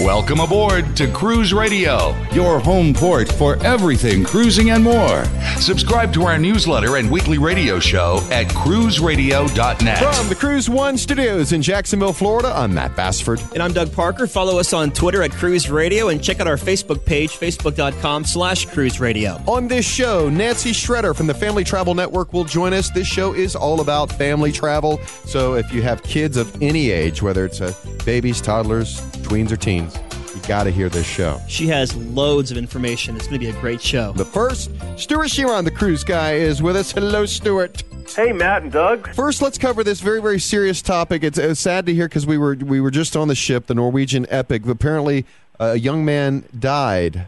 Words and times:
Welcome 0.00 0.40
aboard 0.40 0.96
to 0.96 1.12
Cruise 1.12 1.52
Radio, 1.52 2.16
your 2.32 2.58
home 2.58 2.94
port 2.94 3.30
for 3.30 3.62
everything 3.62 4.24
cruising 4.24 4.70
and 4.70 4.82
more. 4.82 5.26
Subscribe 5.58 6.10
to 6.14 6.22
our 6.22 6.38
newsletter 6.38 6.96
and 6.96 7.10
weekly 7.10 7.36
radio 7.36 7.78
show 7.78 8.18
at 8.30 8.46
cruiseradio.net. 8.46 9.98
From 9.98 10.28
the 10.30 10.34
Cruise 10.34 10.70
One 10.70 10.96
studios 10.96 11.52
in 11.52 11.60
Jacksonville, 11.60 12.14
Florida, 12.14 12.50
I'm 12.56 12.72
Matt 12.72 12.96
Bassford. 12.96 13.42
And 13.52 13.62
I'm 13.62 13.74
Doug 13.74 13.92
Parker. 13.92 14.26
Follow 14.26 14.58
us 14.58 14.72
on 14.72 14.90
Twitter 14.90 15.22
at 15.22 15.32
Cruise 15.32 15.68
Radio 15.68 16.08
and 16.08 16.24
check 16.24 16.40
out 16.40 16.46
our 16.46 16.56
Facebook 16.56 17.04
page, 17.04 17.32
facebook.com 17.32 18.24
slash 18.24 18.64
cruise 18.64 19.00
radio. 19.00 19.32
On 19.46 19.68
this 19.68 19.86
show, 19.86 20.30
Nancy 20.30 20.70
Schretter 20.70 21.14
from 21.14 21.26
the 21.26 21.34
Family 21.34 21.62
Travel 21.62 21.94
Network 21.94 22.32
will 22.32 22.44
join 22.44 22.72
us. 22.72 22.88
This 22.88 23.06
show 23.06 23.34
is 23.34 23.54
all 23.54 23.82
about 23.82 24.10
family 24.10 24.50
travel. 24.50 24.98
So 25.26 25.56
if 25.56 25.70
you 25.74 25.82
have 25.82 26.02
kids 26.02 26.38
of 26.38 26.62
any 26.62 26.90
age, 26.90 27.20
whether 27.20 27.44
it's 27.44 27.60
a 27.60 27.76
babies, 28.06 28.40
toddlers, 28.40 29.02
tweens, 29.20 29.52
or 29.52 29.56
teens, 29.56 29.89
you 30.34 30.40
got 30.42 30.64
to 30.64 30.70
hear 30.70 30.88
this 30.88 31.06
show. 31.06 31.40
She 31.48 31.66
has 31.68 31.96
loads 31.96 32.50
of 32.50 32.56
information. 32.56 33.16
It's 33.16 33.26
going 33.26 33.40
to 33.40 33.46
be 33.46 33.50
a 33.50 33.60
great 33.60 33.80
show. 33.80 34.12
But 34.16 34.26
first, 34.26 34.70
Stewart 34.96 35.28
Chiron, 35.28 35.64
the 35.64 35.70
cruise 35.70 36.04
guy, 36.04 36.34
is 36.34 36.62
with 36.62 36.76
us. 36.76 36.92
Hello, 36.92 37.26
Stewart. 37.26 37.82
Hey, 38.14 38.32
Matt 38.32 38.62
and 38.62 38.72
Doug. 38.72 39.12
First, 39.14 39.42
let's 39.42 39.58
cover 39.58 39.84
this 39.84 40.00
very, 40.00 40.20
very 40.20 40.40
serious 40.40 40.82
topic. 40.82 41.22
It's, 41.22 41.38
it's 41.38 41.60
sad 41.60 41.86
to 41.86 41.94
hear 41.94 42.08
because 42.08 42.26
we 42.26 42.38
were 42.38 42.54
we 42.54 42.80
were 42.80 42.90
just 42.90 43.16
on 43.16 43.28
the 43.28 43.34
ship, 43.34 43.66
the 43.66 43.74
Norwegian 43.74 44.26
Epic. 44.28 44.66
Apparently, 44.66 45.24
a 45.58 45.76
young 45.76 46.04
man 46.04 46.44
died. 46.58 47.26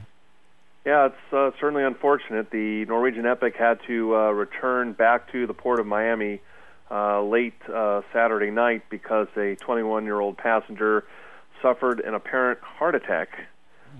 Yeah, 0.84 1.06
it's 1.06 1.32
uh, 1.32 1.52
certainly 1.60 1.84
unfortunate. 1.84 2.50
The 2.50 2.84
Norwegian 2.86 3.26
Epic 3.26 3.54
had 3.56 3.78
to 3.86 4.16
uh, 4.16 4.30
return 4.30 4.92
back 4.92 5.30
to 5.30 5.46
the 5.46 5.54
port 5.54 5.78
of 5.78 5.86
Miami 5.86 6.40
uh, 6.90 7.22
late 7.22 7.54
uh, 7.72 8.02
Saturday 8.12 8.50
night 8.50 8.82
because 8.90 9.28
a 9.36 9.54
21 9.56 10.04
year 10.04 10.18
old 10.18 10.36
passenger 10.36 11.04
suffered 11.62 12.00
an 12.00 12.14
apparent 12.14 12.60
heart 12.60 12.94
attack 12.94 13.28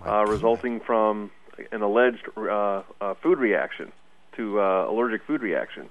uh, 0.07 0.25
resulting 0.27 0.81
from 0.81 1.31
an 1.71 1.83
alleged 1.83 2.29
uh, 2.37 2.83
uh, 3.01 3.15
food 3.23 3.39
reaction 3.39 3.93
to 4.37 4.61
uh, 4.61 4.91
allergic 4.91 5.23
food 5.25 5.43
reaction. 5.43 5.89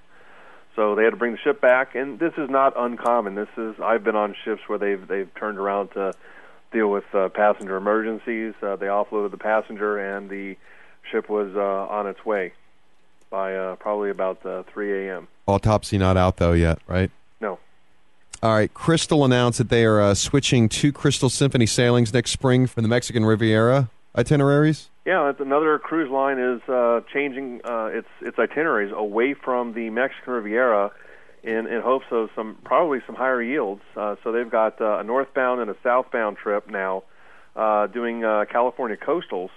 So 0.76 0.96
they 0.96 1.04
had 1.04 1.12
to 1.12 1.18
bring 1.18 1.34
the 1.34 1.38
ship 1.38 1.60
back, 1.60 1.96
and 1.96 2.18
this 2.20 2.34
is 2.38 2.50
not 2.50 2.74
uncommon. 2.78 3.36
This 3.36 3.50
is 3.58 3.76
I've 3.82 4.04
been 4.04 4.16
on 4.16 4.36
ships 4.46 4.62
where 4.68 4.80
they've 4.80 5.06
they've 5.06 5.34
turned 5.36 5.58
around 5.58 5.90
to 5.90 6.14
deal 6.72 6.90
with 6.90 7.04
uh, 7.14 7.30
passenger 7.30 7.76
emergencies. 7.76 8.54
Uh, 8.62 8.78
they 8.78 8.86
offloaded 8.86 9.32
the 9.32 9.38
passenger, 9.38 9.98
and 9.98 10.30
the 10.30 10.56
ship 11.12 11.30
was 11.30 11.54
uh, 11.56 11.60
on 11.60 12.08
its 12.08 12.26
way 12.26 12.54
by 13.30 13.56
uh, 13.56 13.76
probably 13.78 14.10
about 14.10 14.46
uh, 14.46 14.64
3 14.64 15.08
a.m. 15.08 15.28
Autopsy 15.48 15.98
not 15.98 16.18
out 16.18 16.38
though 16.38 16.54
yet, 16.54 16.80
right? 16.88 17.12
No. 17.40 17.60
All 18.44 18.56
right. 18.56 18.74
Crystal 18.74 19.24
announced 19.24 19.60
that 19.60 19.70
they 19.70 19.86
are 19.86 20.02
uh, 20.02 20.14
switching 20.16 20.68
to 20.70 20.92
Crystal 20.92 21.30
Symphony 21.30 21.68
sailings 21.68 22.12
next 22.12 22.32
spring 22.32 22.66
from 22.66 22.82
the 22.82 22.90
Mexican 22.90 23.24
Riviera 23.24 23.90
itineraries. 24.18 24.90
Yeah, 25.06 25.26
that's 25.26 25.40
another 25.40 25.78
cruise 25.78 26.10
line 26.10 26.40
is 26.40 26.62
uh, 26.68 27.02
changing 27.14 27.62
uh, 27.64 27.86
its 27.94 28.08
its 28.22 28.40
itineraries 28.40 28.92
away 28.96 29.36
from 29.36 29.74
the 29.74 29.90
Mexican 29.92 30.34
Riviera 30.34 30.92
in 31.44 31.68
in 31.68 31.82
hopes 31.82 32.06
of 32.12 32.30
some 32.36 32.58
probably 32.64 33.00
some 33.06 33.16
higher 33.16 33.42
yields. 33.42 33.82
Uh, 33.96 34.16
so 34.24 34.32
they've 34.32 34.50
got 34.50 34.82
uh, 34.82 35.00
a 35.00 35.04
northbound 35.04 35.62
and 35.62 35.70
a 35.70 35.76
southbound 35.84 36.38
trip 36.38 36.70
now, 36.70 37.04
uh, 37.56 37.88
doing 37.88 38.24
uh, 38.24 38.46
California 38.52 38.98
coastals, 38.98 39.50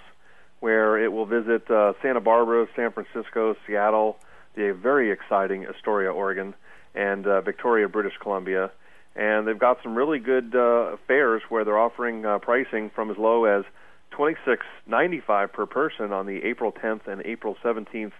where 0.59 1.03
it 1.03 1.11
will 1.11 1.25
visit 1.25 1.69
uh, 1.69 1.93
Santa 2.01 2.21
Barbara, 2.21 2.67
San 2.75 2.91
Francisco, 2.91 3.55
Seattle, 3.65 4.17
the 4.55 4.73
very 4.73 5.11
exciting 5.11 5.65
Astoria, 5.67 6.11
Oregon, 6.11 6.55
and 6.95 7.27
uh, 7.27 7.41
Victoria, 7.41 7.87
British 7.87 8.13
Columbia. 8.19 8.71
And 9.15 9.47
they've 9.47 9.57
got 9.59 9.77
some 9.83 9.95
really 9.95 10.19
good 10.19 10.55
uh, 10.55 10.97
fares 11.07 11.41
where 11.49 11.63
they're 11.63 11.77
offering 11.79 12.25
uh, 12.25 12.39
pricing 12.39 12.89
from 12.93 13.09
as 13.11 13.17
low 13.17 13.45
as 13.45 13.63
twenty 14.11 14.35
six 14.45 14.65
ninety 14.87 15.19
five 15.21 15.53
per 15.53 15.65
person 15.65 16.11
on 16.11 16.25
the 16.25 16.43
April 16.43 16.71
10th 16.71 17.07
and 17.07 17.21
April 17.23 17.55
17th 17.63 18.11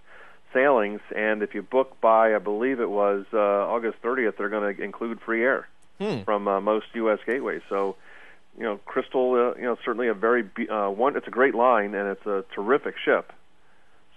sailings. 0.54 1.00
And 1.14 1.42
if 1.42 1.54
you 1.54 1.62
book 1.62 2.00
by, 2.00 2.34
I 2.34 2.38
believe 2.38 2.80
it 2.80 2.88
was 2.90 3.26
uh, 3.32 3.36
August 3.38 4.00
30th, 4.02 4.36
they're 4.38 4.48
going 4.48 4.74
to 4.76 4.82
include 4.82 5.20
free 5.20 5.42
air 5.42 5.68
Hmm. 5.98 6.22
from 6.24 6.46
uh, 6.46 6.60
most 6.60 6.86
U.S. 6.92 7.18
gateways. 7.24 7.62
So, 7.70 7.96
you 8.58 8.64
know, 8.64 8.76
Crystal, 8.84 9.32
uh, 9.32 9.58
you 9.58 9.64
know, 9.64 9.76
certainly 9.82 10.08
a 10.08 10.14
very 10.14 10.42
be- 10.42 10.68
uh, 10.68 10.90
one. 10.90 11.16
It's 11.16 11.26
a 11.26 11.30
great 11.30 11.54
line 11.54 11.94
and 11.94 12.08
it's 12.10 12.26
a 12.26 12.44
terrific 12.54 12.96
ship. 13.02 13.32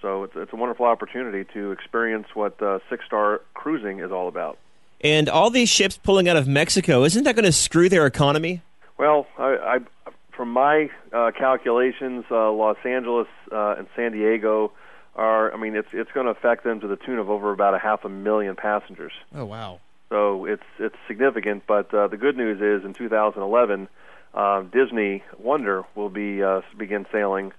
So 0.02 0.24
it's 0.24 0.34
it's 0.36 0.54
a 0.54 0.56
wonderful 0.56 0.86
opportunity 0.86 1.46
to 1.54 1.72
experience 1.72 2.28
what 2.34 2.62
uh, 2.62 2.80
six 2.90 3.06
star 3.06 3.42
cruising 3.54 4.00
is 4.00 4.12
all 4.12 4.28
about. 4.28 4.58
And 5.02 5.30
all 5.30 5.50
these 5.50 5.70
ships 5.70 5.98
pulling 5.98 6.28
out 6.28 6.38
of 6.38 6.48
Mexico, 6.48 7.04
isn't 7.04 7.24
that 7.24 7.36
going 7.36 7.46
to 7.46 7.52
screw 7.52 7.88
their 7.88 8.06
economy? 8.06 8.62
Well, 8.98 9.28
I, 9.38 9.44
I 9.44 10.12
from 10.40 10.52
my 10.52 10.90
uh, 11.12 11.32
calculations, 11.38 12.24
uh, 12.32 12.50
Los 12.52 12.78
Angeles 12.86 13.28
uh, 13.52 13.76
and 13.78 13.88
San 13.96 14.14
Diego 14.14 14.72
are. 15.16 15.54
I 15.54 15.58
mean, 15.58 15.76
it's 15.76 15.90
it's 15.92 16.12
going 16.12 16.26
to 16.26 16.32
affect 16.32 16.64
them 16.64 16.80
to 16.80 16.88
the 16.88 16.96
tune 16.96 17.20
of 17.20 17.30
over 17.30 17.52
about 17.52 17.74
a 17.76 17.80
half 17.80 18.06
a 18.06 18.10
million 18.10 18.56
passengers. 18.56 19.12
Oh, 19.36 19.46
wow. 19.46 19.80
So 20.10 20.46
it's 20.46 20.64
it's 20.80 20.96
significant. 21.08 21.64
But 21.68 21.94
uh, 21.94 22.08
the 22.08 22.18
good 22.18 22.38
news 22.38 22.62
is, 22.62 22.86
in 22.86 22.94
2011, 22.94 23.88
uh, 24.34 24.62
Disney 24.62 25.24
Wonder 25.38 25.84
will 25.96 26.10
be 26.10 26.42
uh, 26.42 26.62
begin 26.78 27.06
sailing, 27.12 27.52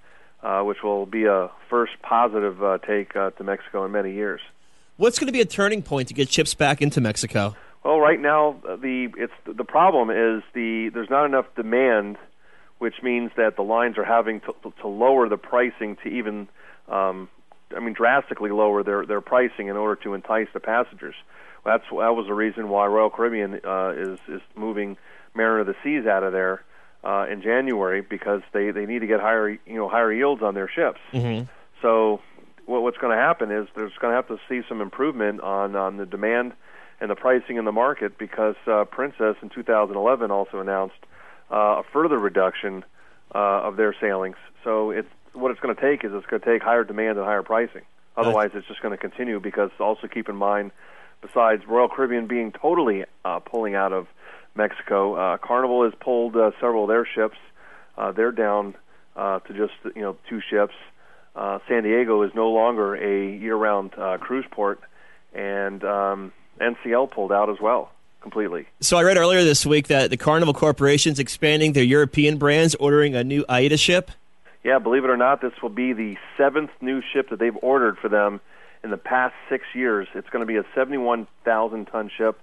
uh, 0.42 0.62
which 0.62 0.78
will 0.82 1.06
be 1.06 1.24
a 1.24 1.50
first 1.68 1.92
positive 2.02 2.62
uh, 2.62 2.78
take 2.78 3.14
uh, 3.14 3.30
to 3.30 3.44
Mexico 3.44 3.84
in 3.84 3.92
many 3.92 4.12
years. 4.12 4.40
What's 4.96 5.18
going 5.18 5.26
to 5.26 5.32
be 5.32 5.40
a 5.40 5.46
turning 5.46 5.82
point 5.82 6.08
to 6.08 6.14
get 6.14 6.28
chips 6.28 6.54
back 6.54 6.82
into 6.82 7.00
Mexico? 7.00 7.56
Well, 7.84 7.98
right 7.98 8.20
now 8.20 8.56
uh, 8.68 8.76
the 8.76 9.08
it's 9.16 9.32
the 9.46 9.64
problem 9.64 10.10
is 10.10 10.42
the 10.52 10.90
there's 10.92 11.08
not 11.08 11.24
enough 11.24 11.46
demand, 11.56 12.18
which 12.78 12.96
means 13.02 13.30
that 13.36 13.56
the 13.56 13.62
lines 13.62 13.96
are 13.96 14.04
having 14.04 14.40
to, 14.40 14.54
to 14.82 14.88
lower 14.88 15.28
the 15.28 15.38
pricing 15.38 15.96
to 16.04 16.08
even, 16.08 16.48
um, 16.88 17.30
I 17.74 17.80
mean, 17.80 17.94
drastically 17.94 18.50
lower 18.50 18.82
their 18.82 19.06
their 19.06 19.22
pricing 19.22 19.68
in 19.68 19.76
order 19.76 20.00
to 20.02 20.12
entice 20.12 20.48
the 20.52 20.60
passengers. 20.60 21.14
That's 21.64 21.84
that 21.90 22.14
was 22.14 22.26
the 22.26 22.34
reason 22.34 22.68
why 22.68 22.86
Royal 22.86 23.10
Caribbean 23.10 23.60
uh, 23.64 23.94
is 23.96 24.18
is 24.28 24.42
moving 24.54 24.98
Mariner 25.34 25.60
of 25.60 25.66
the 25.66 25.76
Seas 25.82 26.06
out 26.06 26.22
of 26.22 26.32
there 26.32 26.62
uh, 27.04 27.26
in 27.30 27.42
January 27.42 28.00
because 28.02 28.42
they 28.52 28.70
they 28.70 28.86
need 28.86 29.00
to 29.00 29.06
get 29.06 29.20
higher 29.20 29.50
you 29.50 29.74
know 29.74 29.88
higher 29.88 30.12
yields 30.12 30.42
on 30.42 30.54
their 30.54 30.68
ships. 30.68 31.00
Mm-hmm. 31.12 31.46
So 31.82 32.20
what, 32.66 32.82
what's 32.82 32.98
going 32.98 33.16
to 33.16 33.22
happen 33.22 33.50
is 33.50 33.68
there's 33.74 33.92
going 34.00 34.12
to 34.12 34.16
have 34.16 34.28
to 34.28 34.38
see 34.48 34.66
some 34.68 34.80
improvement 34.80 35.40
on 35.40 35.76
on 35.76 35.96
the 35.96 36.06
demand 36.06 36.52
and 37.00 37.10
the 37.10 37.16
pricing 37.16 37.56
in 37.56 37.64
the 37.64 37.72
market 37.72 38.18
because 38.18 38.56
uh, 38.66 38.84
Princess 38.84 39.36
in 39.42 39.48
2011 39.48 40.30
also 40.30 40.60
announced 40.60 40.98
uh, 41.50 41.80
a 41.80 41.82
further 41.92 42.18
reduction 42.18 42.84
uh, 43.34 43.38
of 43.38 43.76
their 43.76 43.94
sailings. 43.98 44.36
So 44.62 44.90
it's 44.90 45.08
what 45.32 45.50
it's 45.50 45.60
going 45.60 45.74
to 45.74 45.80
take 45.80 46.04
is 46.04 46.12
it's 46.12 46.26
going 46.26 46.42
to 46.42 46.46
take 46.46 46.62
higher 46.62 46.84
demand 46.84 47.18
and 47.18 47.26
higher 47.26 47.42
pricing. 47.42 47.82
Otherwise, 48.16 48.50
it's 48.54 48.66
just 48.66 48.82
going 48.82 48.92
to 48.92 48.98
continue 48.98 49.40
because 49.40 49.70
also 49.78 50.06
keep 50.06 50.28
in 50.28 50.36
mind, 50.36 50.72
besides 51.22 51.62
Royal 51.66 51.88
Caribbean 51.88 52.26
being 52.26 52.52
totally 52.52 53.04
uh, 53.24 53.38
pulling 53.38 53.74
out 53.74 53.92
of 53.92 54.08
Mexico, 54.54 55.14
uh, 55.14 55.38
Carnival 55.38 55.84
has 55.84 55.92
pulled 56.00 56.36
uh, 56.36 56.50
several 56.60 56.84
of 56.84 56.88
their 56.88 57.06
ships. 57.06 57.36
Uh, 57.96 58.12
they're 58.12 58.32
down 58.32 58.74
uh, 59.16 59.40
to 59.40 59.52
just 59.52 59.72
you 59.94 60.02
know 60.02 60.16
two 60.28 60.40
ships. 60.50 60.74
Uh, 61.36 61.58
San 61.68 61.84
Diego 61.84 62.22
is 62.22 62.32
no 62.34 62.50
longer 62.50 62.94
a 62.94 63.36
year-round 63.36 63.92
uh, 63.96 64.18
cruise 64.18 64.44
port, 64.50 64.80
and 65.32 65.84
um, 65.84 66.32
NCL 66.60 67.10
pulled 67.10 67.32
out 67.32 67.48
as 67.48 67.60
well 67.60 67.92
completely. 68.20 68.66
So 68.80 68.96
I 68.96 69.02
read 69.02 69.16
earlier 69.16 69.44
this 69.44 69.64
week 69.64 69.88
that 69.88 70.10
the 70.10 70.16
Carnival 70.16 70.54
Corporation's 70.54 71.18
expanding 71.18 71.72
their 71.72 71.84
European 71.84 72.36
brands, 72.36 72.74
ordering 72.74 73.14
a 73.14 73.24
new 73.24 73.44
AIDA 73.48 73.76
ship. 73.76 74.10
Yeah, 74.62 74.78
believe 74.78 75.04
it 75.04 75.10
or 75.10 75.16
not, 75.16 75.40
this 75.40 75.52
will 75.62 75.70
be 75.70 75.92
the 75.94 76.18
seventh 76.36 76.70
new 76.80 77.00
ship 77.12 77.30
that 77.30 77.38
they've 77.38 77.56
ordered 77.62 77.96
for 77.98 78.08
them 78.08 78.40
in 78.84 78.90
the 78.90 78.98
past 78.98 79.34
six 79.48 79.64
years. 79.74 80.08
It's 80.14 80.28
going 80.28 80.40
to 80.40 80.46
be 80.46 80.56
a 80.56 80.64
71,000 80.74 81.86
ton 81.86 82.10
ship 82.14 82.38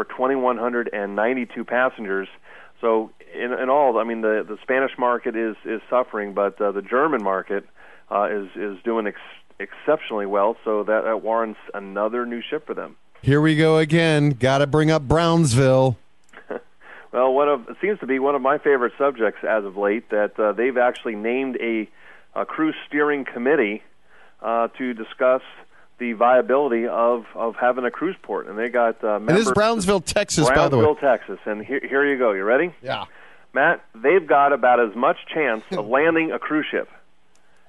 for 0.00 0.04
2,192 0.04 1.64
passengers. 1.64 2.26
So, 2.80 3.10
in, 3.34 3.52
in 3.52 3.68
all, 3.68 3.98
I 3.98 4.04
mean, 4.04 4.22
the 4.22 4.44
the 4.48 4.56
Spanish 4.62 4.92
market 4.98 5.36
is 5.36 5.56
is 5.66 5.82
suffering, 5.90 6.32
but 6.32 6.58
uh, 6.58 6.72
the 6.72 6.80
German 6.80 7.22
market 7.22 7.66
uh, 8.10 8.28
is 8.30 8.48
is 8.56 8.82
doing 8.82 9.06
ex- 9.06 9.20
exceptionally 9.58 10.24
well. 10.24 10.56
So 10.64 10.84
that, 10.84 11.04
that 11.04 11.22
warrants 11.22 11.60
another 11.74 12.24
new 12.24 12.40
ship 12.40 12.66
for 12.66 12.72
them. 12.72 12.96
Here 13.20 13.42
we 13.42 13.56
go 13.56 13.76
again. 13.76 14.30
Got 14.30 14.58
to 14.58 14.66
bring 14.66 14.90
up 14.90 15.02
Brownsville. 15.02 15.98
Well, 17.12 17.34
one 17.34 17.48
of 17.48 17.68
it 17.68 17.76
seems 17.80 17.98
to 17.98 18.06
be 18.06 18.20
one 18.20 18.36
of 18.36 18.40
my 18.40 18.58
favorite 18.58 18.92
subjects 18.96 19.40
as 19.42 19.64
of 19.64 19.76
late. 19.76 20.10
That 20.10 20.38
uh, 20.38 20.52
they've 20.52 20.78
actually 20.78 21.16
named 21.16 21.58
a, 21.60 21.88
a 22.36 22.46
cruise 22.46 22.76
steering 22.86 23.24
committee 23.24 23.82
uh, 24.40 24.68
to 24.78 24.94
discuss 24.94 25.42
the 26.00 26.14
viability 26.14 26.88
of, 26.88 27.26
of 27.34 27.54
having 27.54 27.84
a 27.84 27.90
cruise 27.90 28.16
port, 28.22 28.48
and 28.48 28.58
they 28.58 28.68
got 28.68 29.04
uh, 29.04 29.16
And 29.16 29.28
this 29.28 29.46
is 29.46 29.52
Brownsville, 29.52 30.00
Texas, 30.00 30.48
by 30.48 30.68
the 30.68 30.78
way. 30.78 30.82
Brownsville, 30.84 30.96
Texas, 31.10 31.38
and 31.44 31.64
here, 31.64 31.80
here 31.86 32.04
you 32.10 32.18
go. 32.18 32.32
You 32.32 32.42
ready? 32.42 32.74
Yeah. 32.82 33.04
Matt, 33.52 33.84
they've 33.94 34.26
got 34.26 34.52
about 34.52 34.80
as 34.80 34.96
much 34.96 35.18
chance 35.32 35.62
of 35.70 35.86
landing 35.98 36.32
a 36.32 36.38
cruise 36.38 36.66
ship 36.70 36.88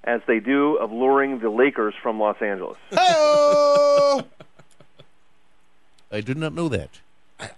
as 0.04 0.22
they 0.28 0.40
do 0.40 0.78
of 0.78 0.92
luring 0.92 1.40
the 1.40 1.50
Lakers 1.50 1.94
from 2.02 2.20
Los 2.20 2.42
Angeles. 2.42 2.78
Hey-o! 2.90 4.24
I 6.12 6.22
did 6.22 6.38
not 6.38 6.54
know 6.54 6.68
that. 6.70 7.00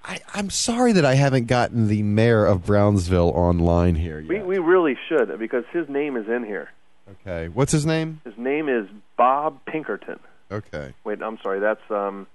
I, 0.05 0.19
I'm 0.33 0.49
sorry 0.49 0.91
that 0.93 1.03
I 1.05 1.15
haven't 1.15 1.47
gotten 1.47 1.87
the 1.87 2.03
mayor 2.03 2.45
of 2.45 2.65
Brownsville 2.65 3.29
online 3.35 3.95
here 3.95 4.19
yet. 4.19 4.29
We, 4.29 4.39
we 4.41 4.57
really 4.59 4.95
should 5.09 5.37
because 5.39 5.65
his 5.73 5.89
name 5.89 6.15
is 6.17 6.27
in 6.29 6.43
here. 6.45 6.69
okay. 7.11 7.49
What's 7.49 7.71
his 7.71 7.85
name? 7.85 8.21
His 8.23 8.37
name 8.37 8.69
is 8.69 8.87
Bob 9.17 9.59
Pinkerton. 9.65 10.19
Okay. 10.51 10.93
Wait, 11.03 11.21
I'm 11.21 11.37
sorry. 11.41 11.59
That's 11.59 11.81
um, 11.89 12.27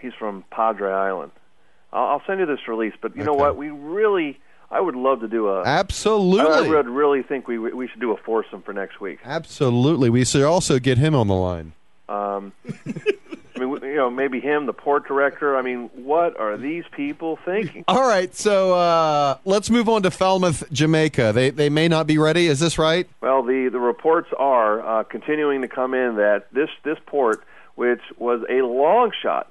he's 0.00 0.12
from 0.18 0.44
Padre 0.50 0.92
Island. 0.92 1.32
I'll, 1.92 2.06
I'll 2.06 2.22
send 2.26 2.40
you 2.40 2.46
this 2.46 2.66
release, 2.68 2.94
but 3.00 3.16
you 3.16 3.24
know 3.24 3.34
what? 3.34 3.56
We 3.56 3.70
really, 3.70 4.38
I 4.70 4.80
would 4.80 4.94
love 4.94 5.20
to 5.20 5.28
do 5.28 5.48
a. 5.48 5.64
Absolutely. 5.64 6.46
I 6.50 6.60
would 6.68 6.88
really 6.88 7.22
think 7.22 7.48
we 7.48 7.58
we 7.58 7.88
should 7.88 8.00
do 8.00 8.12
a 8.12 8.16
foursome 8.16 8.62
for 8.62 8.72
next 8.72 9.00
week. 9.00 9.18
Absolutely. 9.24 10.10
We 10.10 10.24
should 10.24 10.42
also 10.42 10.78
get 10.78 10.98
him 10.98 11.14
on 11.14 11.28
the 11.28 11.34
line. 11.34 11.72
Um, 12.08 12.52
you 13.88 13.96
know, 13.96 14.10
maybe 14.10 14.40
him, 14.40 14.66
the 14.66 14.72
port 14.72 15.08
director. 15.08 15.56
I 15.56 15.62
mean, 15.62 15.90
what 15.94 16.38
are 16.38 16.56
these 16.56 16.84
people 16.92 17.38
thinking? 17.44 17.84
All 17.88 18.06
right, 18.06 18.34
so 18.34 18.74
uh, 18.74 19.38
let's 19.44 19.70
move 19.70 19.88
on 19.88 20.02
to 20.02 20.10
Falmouth, 20.10 20.70
Jamaica. 20.72 21.32
They 21.34 21.50
they 21.50 21.70
may 21.70 21.88
not 21.88 22.06
be 22.06 22.18
ready. 22.18 22.46
Is 22.46 22.60
this 22.60 22.78
right? 22.78 23.08
Well, 23.20 23.42
the, 23.42 23.68
the 23.70 23.80
reports 23.80 24.28
are 24.38 25.00
uh, 25.00 25.04
continuing 25.04 25.62
to 25.62 25.68
come 25.68 25.94
in 25.94 26.16
that 26.16 26.46
this 26.52 26.70
this 26.84 26.98
port, 27.06 27.42
which 27.74 28.02
was 28.18 28.42
a 28.48 28.62
long 28.62 29.10
shot 29.22 29.50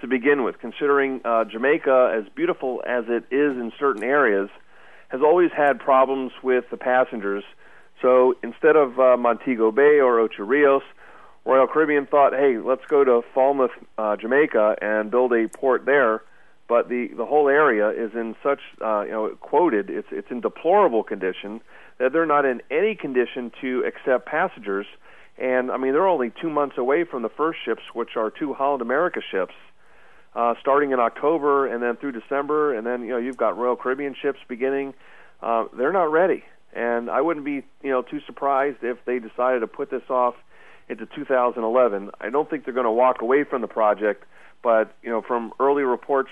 to 0.00 0.06
begin 0.06 0.44
with, 0.44 0.58
considering 0.60 1.20
uh, 1.24 1.44
Jamaica, 1.44 2.14
as 2.16 2.28
beautiful 2.34 2.82
as 2.86 3.04
it 3.08 3.24
is 3.30 3.56
in 3.56 3.72
certain 3.78 4.04
areas, 4.04 4.48
has 5.08 5.20
always 5.22 5.50
had 5.56 5.80
problems 5.80 6.32
with 6.42 6.64
the 6.70 6.76
passengers. 6.76 7.42
So 8.00 8.36
instead 8.44 8.76
of 8.76 9.00
uh, 9.00 9.16
Montego 9.16 9.72
Bay 9.72 9.98
or 9.98 10.20
Ocho 10.20 10.44
Rios, 10.44 10.84
Royal 11.48 11.66
Caribbean 11.66 12.04
thought, 12.04 12.34
hey, 12.34 12.58
let's 12.58 12.84
go 12.88 13.04
to 13.04 13.22
Falmouth, 13.34 13.70
uh, 13.96 14.16
Jamaica, 14.16 14.76
and 14.82 15.10
build 15.10 15.32
a 15.32 15.48
port 15.48 15.86
there. 15.86 16.20
But 16.68 16.90
the, 16.90 17.08
the 17.16 17.24
whole 17.24 17.48
area 17.48 17.88
is 17.88 18.10
in 18.12 18.36
such, 18.42 18.60
uh, 18.84 19.04
you 19.06 19.12
know, 19.12 19.30
quoted, 19.40 19.88
it's, 19.88 20.08
it's 20.10 20.30
in 20.30 20.42
deplorable 20.42 21.02
condition 21.02 21.62
that 21.96 22.12
they're 22.12 22.26
not 22.26 22.44
in 22.44 22.60
any 22.70 22.94
condition 22.94 23.50
to 23.62 23.82
accept 23.86 24.26
passengers. 24.26 24.84
And, 25.38 25.70
I 25.70 25.78
mean, 25.78 25.94
they're 25.94 26.06
only 26.06 26.30
two 26.38 26.50
months 26.50 26.76
away 26.76 27.04
from 27.04 27.22
the 27.22 27.30
first 27.30 27.60
ships, 27.64 27.82
which 27.94 28.10
are 28.14 28.30
two 28.30 28.52
Holland 28.52 28.82
America 28.82 29.20
ships, 29.30 29.54
uh, 30.34 30.52
starting 30.60 30.90
in 30.90 31.00
October 31.00 31.66
and 31.66 31.82
then 31.82 31.96
through 31.96 32.12
December. 32.12 32.74
And 32.74 32.86
then, 32.86 33.00
you 33.04 33.12
know, 33.12 33.18
you've 33.18 33.38
got 33.38 33.56
Royal 33.56 33.74
Caribbean 33.74 34.14
ships 34.20 34.40
beginning. 34.48 34.92
Uh, 35.42 35.64
they're 35.74 35.94
not 35.94 36.12
ready. 36.12 36.44
And 36.74 37.08
I 37.08 37.22
wouldn't 37.22 37.46
be, 37.46 37.62
you 37.82 37.90
know, 37.90 38.02
too 38.02 38.20
surprised 38.26 38.80
if 38.82 38.98
they 39.06 39.18
decided 39.18 39.60
to 39.60 39.66
put 39.66 39.90
this 39.90 40.02
off 40.10 40.34
into 40.88 41.06
2011. 41.06 42.10
I 42.20 42.30
don't 42.30 42.48
think 42.48 42.64
they're 42.64 42.74
going 42.74 42.84
to 42.84 42.90
walk 42.90 43.22
away 43.22 43.44
from 43.44 43.60
the 43.60 43.68
project, 43.68 44.24
but 44.62 44.94
you 45.02 45.10
know, 45.10 45.22
from 45.22 45.52
early 45.60 45.82
reports, 45.82 46.30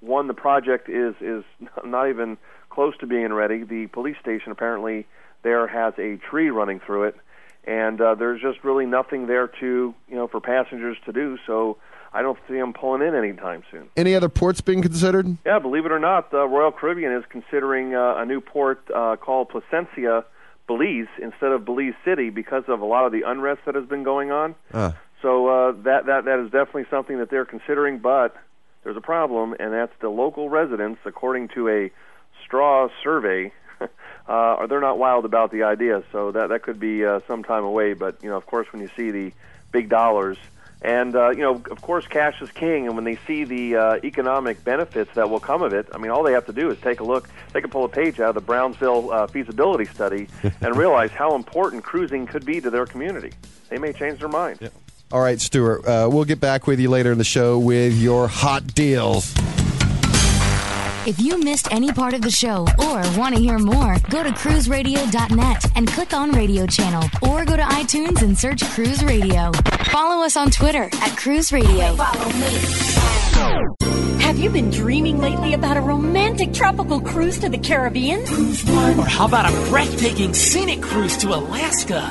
one 0.00 0.28
the 0.28 0.34
project 0.34 0.88
is 0.88 1.14
is 1.20 1.44
not 1.84 2.08
even 2.08 2.36
close 2.70 2.96
to 2.98 3.06
being 3.06 3.32
ready. 3.32 3.64
The 3.64 3.86
police 3.88 4.16
station 4.20 4.52
apparently 4.52 5.06
there 5.42 5.66
has 5.66 5.94
a 5.98 6.16
tree 6.30 6.50
running 6.50 6.80
through 6.80 7.04
it, 7.04 7.16
and 7.64 8.00
uh, 8.00 8.14
there's 8.14 8.40
just 8.40 8.62
really 8.64 8.86
nothing 8.86 9.26
there 9.26 9.48
to 9.60 9.94
you 10.08 10.14
know 10.14 10.28
for 10.28 10.40
passengers 10.40 10.96
to 11.06 11.12
do. 11.12 11.38
So 11.46 11.78
I 12.12 12.22
don't 12.22 12.38
see 12.48 12.54
them 12.54 12.72
pulling 12.72 13.06
in 13.06 13.14
anytime 13.14 13.62
soon. 13.70 13.88
Any 13.96 14.14
other 14.14 14.28
ports 14.28 14.60
being 14.60 14.82
considered? 14.82 15.36
Yeah, 15.44 15.58
believe 15.58 15.86
it 15.86 15.92
or 15.92 15.98
not, 15.98 16.32
uh, 16.32 16.46
Royal 16.46 16.72
Caribbean 16.72 17.12
is 17.12 17.24
considering 17.28 17.94
uh, 17.94 18.16
a 18.16 18.24
new 18.24 18.40
port 18.40 18.80
uh, 18.94 19.16
called 19.16 19.50
Placencia, 19.50 20.24
Belize, 20.66 21.08
instead 21.20 21.52
of 21.52 21.64
Belize 21.64 21.94
City 22.04 22.30
because 22.30 22.64
of 22.68 22.80
a 22.80 22.84
lot 22.84 23.06
of 23.06 23.12
the 23.12 23.22
unrest 23.22 23.60
that 23.66 23.74
has 23.74 23.86
been 23.86 24.02
going 24.02 24.30
on. 24.30 24.54
Uh, 24.72 24.92
So 25.22 25.48
uh, 25.48 25.72
that 25.82 26.06
that 26.06 26.24
that 26.26 26.38
is 26.40 26.50
definitely 26.50 26.86
something 26.90 27.18
that 27.18 27.30
they're 27.30 27.46
considering, 27.46 27.98
but 27.98 28.36
there's 28.84 28.96
a 28.96 29.00
problem, 29.00 29.54
and 29.58 29.72
that's 29.72 29.92
the 30.00 30.08
local 30.08 30.48
residents, 30.50 31.00
according 31.04 31.48
to 31.48 31.68
a 31.68 31.90
straw 32.44 32.88
survey, 33.02 33.52
uh, 33.80 33.86
are 34.28 34.66
they're 34.68 34.80
not 34.80 34.98
wild 34.98 35.24
about 35.24 35.50
the 35.50 35.62
idea. 35.64 36.02
So 36.12 36.32
that 36.32 36.48
that 36.50 36.62
could 36.62 36.78
be 36.78 37.04
uh, 37.04 37.20
some 37.26 37.42
time 37.44 37.64
away. 37.64 37.94
But 37.94 38.22
you 38.22 38.28
know, 38.28 38.36
of 38.36 38.46
course, 38.46 38.66
when 38.72 38.82
you 38.82 38.90
see 38.96 39.10
the 39.10 39.32
big 39.72 39.88
dollars. 39.88 40.38
And 40.82 41.16
uh, 41.16 41.30
you 41.30 41.40
know, 41.40 41.62
of 41.70 41.80
course, 41.82 42.06
cash 42.06 42.40
is 42.42 42.50
king. 42.50 42.86
And 42.86 42.94
when 42.94 43.04
they 43.04 43.16
see 43.26 43.44
the 43.44 43.76
uh, 43.76 43.94
economic 44.04 44.62
benefits 44.62 45.12
that 45.14 45.28
will 45.30 45.40
come 45.40 45.62
of 45.62 45.72
it, 45.72 45.88
I 45.92 45.98
mean, 45.98 46.10
all 46.10 46.22
they 46.22 46.32
have 46.32 46.46
to 46.46 46.52
do 46.52 46.70
is 46.70 46.78
take 46.80 47.00
a 47.00 47.04
look. 47.04 47.28
They 47.52 47.60
can 47.60 47.70
pull 47.70 47.84
a 47.84 47.88
page 47.88 48.20
out 48.20 48.30
of 48.30 48.34
the 48.34 48.40
Brownsville 48.40 49.10
uh, 49.10 49.26
feasibility 49.26 49.86
study 49.86 50.28
and 50.60 50.76
realize 50.76 51.10
how 51.10 51.34
important 51.34 51.82
cruising 51.82 52.26
could 52.26 52.44
be 52.44 52.60
to 52.60 52.70
their 52.70 52.86
community. 52.86 53.32
They 53.68 53.78
may 53.78 53.92
change 53.92 54.20
their 54.20 54.28
mind. 54.28 54.58
all 55.10 55.20
right, 55.20 55.40
Stewart. 55.40 55.84
Uh, 55.86 56.08
we'll 56.10 56.24
get 56.24 56.40
back 56.40 56.66
with 56.66 56.78
you 56.78 56.90
later 56.90 57.12
in 57.12 57.18
the 57.18 57.24
show 57.24 57.58
with 57.58 57.94
your 57.96 58.28
hot 58.28 58.66
deals. 58.74 59.34
If 61.06 61.20
you 61.20 61.38
missed 61.38 61.72
any 61.72 61.92
part 61.92 62.14
of 62.14 62.20
the 62.20 62.32
show 62.32 62.66
or 62.80 63.00
want 63.16 63.36
to 63.36 63.40
hear 63.40 63.60
more, 63.60 63.96
go 64.10 64.24
to 64.24 64.30
cruiseradio.net 64.30 65.76
and 65.76 65.86
click 65.86 66.12
on 66.12 66.32
radio 66.32 66.66
channel 66.66 67.08
or 67.22 67.44
go 67.44 67.56
to 67.56 67.62
iTunes 67.62 68.22
and 68.22 68.36
search 68.36 68.64
Cruise 68.70 69.04
Radio. 69.04 69.52
Follow 69.92 70.24
us 70.24 70.36
on 70.36 70.50
Twitter 70.50 70.90
at 70.92 71.16
Cruise 71.16 71.52
Radio. 71.52 71.94
Have 74.26 74.38
you 74.38 74.50
been 74.50 74.70
dreaming 74.70 75.18
lately 75.18 75.54
about 75.54 75.76
a 75.76 75.80
romantic 75.80 76.52
tropical 76.52 77.00
cruise 77.00 77.38
to 77.38 77.48
the 77.48 77.58
Caribbean? 77.58 78.22
Or 78.98 79.06
how 79.06 79.26
about 79.26 79.48
a 79.48 79.70
breathtaking 79.70 80.34
scenic 80.34 80.82
cruise 80.82 81.16
to 81.18 81.28
Alaska? 81.28 82.02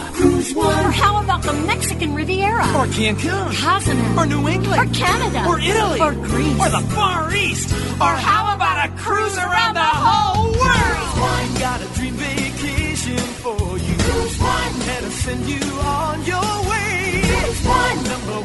Or 0.56 0.92
how 0.92 1.22
about 1.22 1.44
the 1.44 1.52
Mexican 1.68 2.16
Riviera? 2.16 2.64
Or 2.78 2.88
Cancun? 2.88 3.54
Cozumel? 3.62 4.18
Or 4.18 4.26
New 4.26 4.48
England? 4.48 4.80
Or 4.80 4.94
Canada? 4.94 5.46
Or 5.46 5.60
Italy? 5.60 6.00
Or 6.00 6.14
Greece? 6.14 6.58
Or 6.58 6.70
the 6.70 6.88
Far 6.96 7.36
East? 7.36 7.74
Or 8.00 8.16
how 8.16 8.56
about 8.56 8.90
a 8.90 8.94
cruise 8.96 9.38
around 9.38 9.74
the 9.74 9.84
whole 9.84 10.52
world? 10.54 11.20
One 11.20 11.60
got 11.60 11.82
a 11.82 11.88
dream 12.00 12.14
vacation 12.14 13.18
for 13.44 13.78
you. 13.78 13.96
Cruise 13.98 14.40
One. 14.40 14.80
That'll 14.88 15.10
send 15.10 15.50
you 15.50 15.70
on 15.82 16.24
your 16.24 16.70
way. 16.72 17.22
Cruise 17.26 17.68
One. 17.68 18.04
Number 18.06 18.45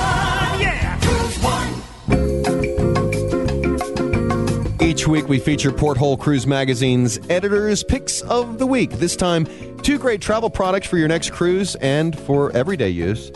Each 5.01 5.07
week, 5.07 5.27
we 5.27 5.39
feature 5.39 5.71
Porthole 5.71 6.15
Cruise 6.15 6.45
Magazine's 6.45 7.19
editors' 7.27 7.83
picks 7.83 8.21
of 8.21 8.59
the 8.59 8.67
week. 8.67 8.91
This 8.91 9.15
time, 9.15 9.47
two 9.77 9.97
great 9.97 10.21
travel 10.21 10.47
products 10.47 10.85
for 10.85 10.97
your 10.97 11.07
next 11.07 11.31
cruise 11.31 11.73
and 11.77 12.15
for 12.19 12.51
everyday 12.51 12.89
use. 12.89 13.31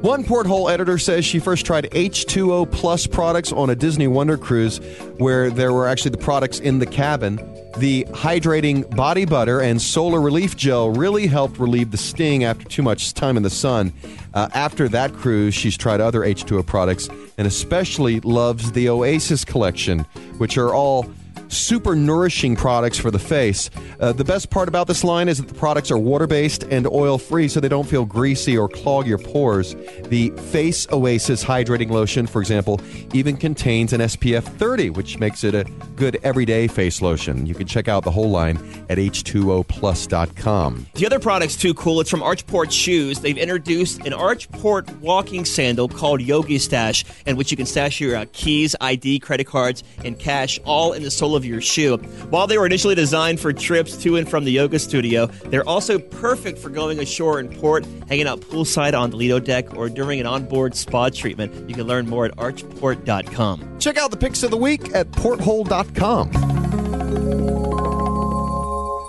One 0.00 0.24
Porthole 0.24 0.70
editor 0.70 0.96
says 0.96 1.26
she 1.26 1.38
first 1.38 1.66
tried 1.66 1.90
H2O 1.90 2.72
Plus 2.72 3.06
products 3.06 3.52
on 3.52 3.68
a 3.68 3.74
Disney 3.74 4.08
Wonder 4.08 4.38
cruise 4.38 4.78
where 5.18 5.50
there 5.50 5.74
were 5.74 5.86
actually 5.86 6.12
the 6.12 6.16
products 6.16 6.58
in 6.58 6.78
the 6.78 6.86
cabin. 6.86 7.36
The 7.78 8.04
hydrating 8.10 8.94
body 8.94 9.24
butter 9.24 9.60
and 9.60 9.80
solar 9.80 10.20
relief 10.20 10.56
gel 10.56 10.90
really 10.90 11.26
helped 11.28 11.58
relieve 11.58 11.92
the 11.92 11.96
sting 11.96 12.44
after 12.44 12.64
too 12.64 12.82
much 12.82 13.14
time 13.14 13.36
in 13.36 13.42
the 13.42 13.50
sun. 13.50 13.92
Uh, 14.34 14.48
after 14.54 14.88
that 14.88 15.12
cruise, 15.14 15.54
she's 15.54 15.76
tried 15.76 16.00
other 16.00 16.20
H2O 16.20 16.66
products 16.66 17.08
and 17.38 17.46
especially 17.46 18.20
loves 18.20 18.72
the 18.72 18.88
Oasis 18.88 19.44
collection, 19.44 20.00
which 20.38 20.58
are 20.58 20.74
all 20.74 21.04
super 21.50 21.94
nourishing 21.94 22.56
products 22.56 22.98
for 22.98 23.10
the 23.10 23.18
face. 23.18 23.70
Uh, 23.98 24.12
the 24.12 24.24
best 24.24 24.50
part 24.50 24.68
about 24.68 24.86
this 24.86 25.04
line 25.04 25.28
is 25.28 25.38
that 25.38 25.48
the 25.48 25.54
products 25.54 25.90
are 25.90 25.98
water 25.98 26.26
based 26.26 26.62
and 26.64 26.86
oil 26.86 27.18
free, 27.18 27.48
so 27.48 27.60
they 27.60 27.68
don't 27.68 27.88
feel 27.88 28.04
greasy 28.04 28.56
or 28.56 28.68
clog 28.68 29.06
your 29.06 29.18
pores. 29.18 29.74
The 30.04 30.30
Face 30.50 30.86
Oasis 30.92 31.44
Hydrating 31.44 31.90
Lotion, 31.90 32.26
for 32.26 32.40
example, 32.40 32.80
even 33.12 33.36
contains 33.36 33.92
an 33.92 34.00
SPF 34.00 34.44
30, 34.44 34.90
which 34.90 35.18
makes 35.18 35.44
it 35.44 35.54
a 35.54 35.64
good 35.96 36.18
everyday 36.22 36.68
face 36.68 37.02
lotion. 37.02 37.46
You 37.46 37.54
can 37.54 37.66
check 37.66 37.88
out 37.88 38.04
the 38.04 38.10
whole 38.10 38.30
line 38.30 38.56
at 38.88 38.98
h2oplus.com. 38.98 40.86
The 40.94 41.06
other 41.06 41.18
product's 41.18 41.56
too 41.56 41.74
cool. 41.74 42.00
It's 42.00 42.10
from 42.10 42.20
Archport 42.20 42.70
Shoes. 42.70 43.20
They've 43.20 43.36
introduced 43.36 44.06
an 44.06 44.12
Archport 44.12 44.98
walking 45.00 45.44
sandal 45.44 45.88
called 45.88 46.20
Yogi 46.20 46.58
Stash, 46.58 47.04
in 47.26 47.36
which 47.36 47.50
you 47.50 47.56
can 47.56 47.66
stash 47.66 48.00
your 48.00 48.16
uh, 48.16 48.24
keys, 48.32 48.76
ID, 48.80 49.18
credit 49.18 49.46
cards, 49.46 49.82
and 50.04 50.18
cash 50.18 50.58
all 50.64 50.92
in 50.92 51.02
the 51.02 51.10
sole 51.10 51.39
of 51.40 51.46
your 51.46 51.60
shoe. 51.62 51.96
While 52.28 52.46
they 52.46 52.58
were 52.58 52.66
initially 52.66 52.94
designed 52.94 53.40
for 53.40 53.52
trips 53.52 53.96
to 54.02 54.16
and 54.16 54.28
from 54.28 54.44
the 54.44 54.52
yoga 54.52 54.78
studio, 54.78 55.26
they're 55.46 55.66
also 55.68 55.98
perfect 55.98 56.58
for 56.58 56.68
going 56.68 56.98
ashore 57.00 57.40
in 57.40 57.48
port, 57.48 57.86
hanging 58.08 58.26
out 58.26 58.40
poolside 58.40 58.98
on 58.98 59.10
the 59.10 59.16
Lido 59.16 59.40
deck, 59.40 59.74
or 59.74 59.88
during 59.88 60.20
an 60.20 60.26
onboard 60.26 60.76
spa 60.76 61.08
treatment. 61.08 61.68
You 61.68 61.74
can 61.74 61.86
learn 61.86 62.06
more 62.08 62.26
at 62.26 62.36
archport.com. 62.36 63.78
Check 63.78 63.96
out 63.96 64.10
the 64.10 64.16
picks 64.18 64.42
of 64.42 64.50
the 64.50 64.58
week 64.58 64.94
at 64.94 65.10
porthole.com. 65.12 66.30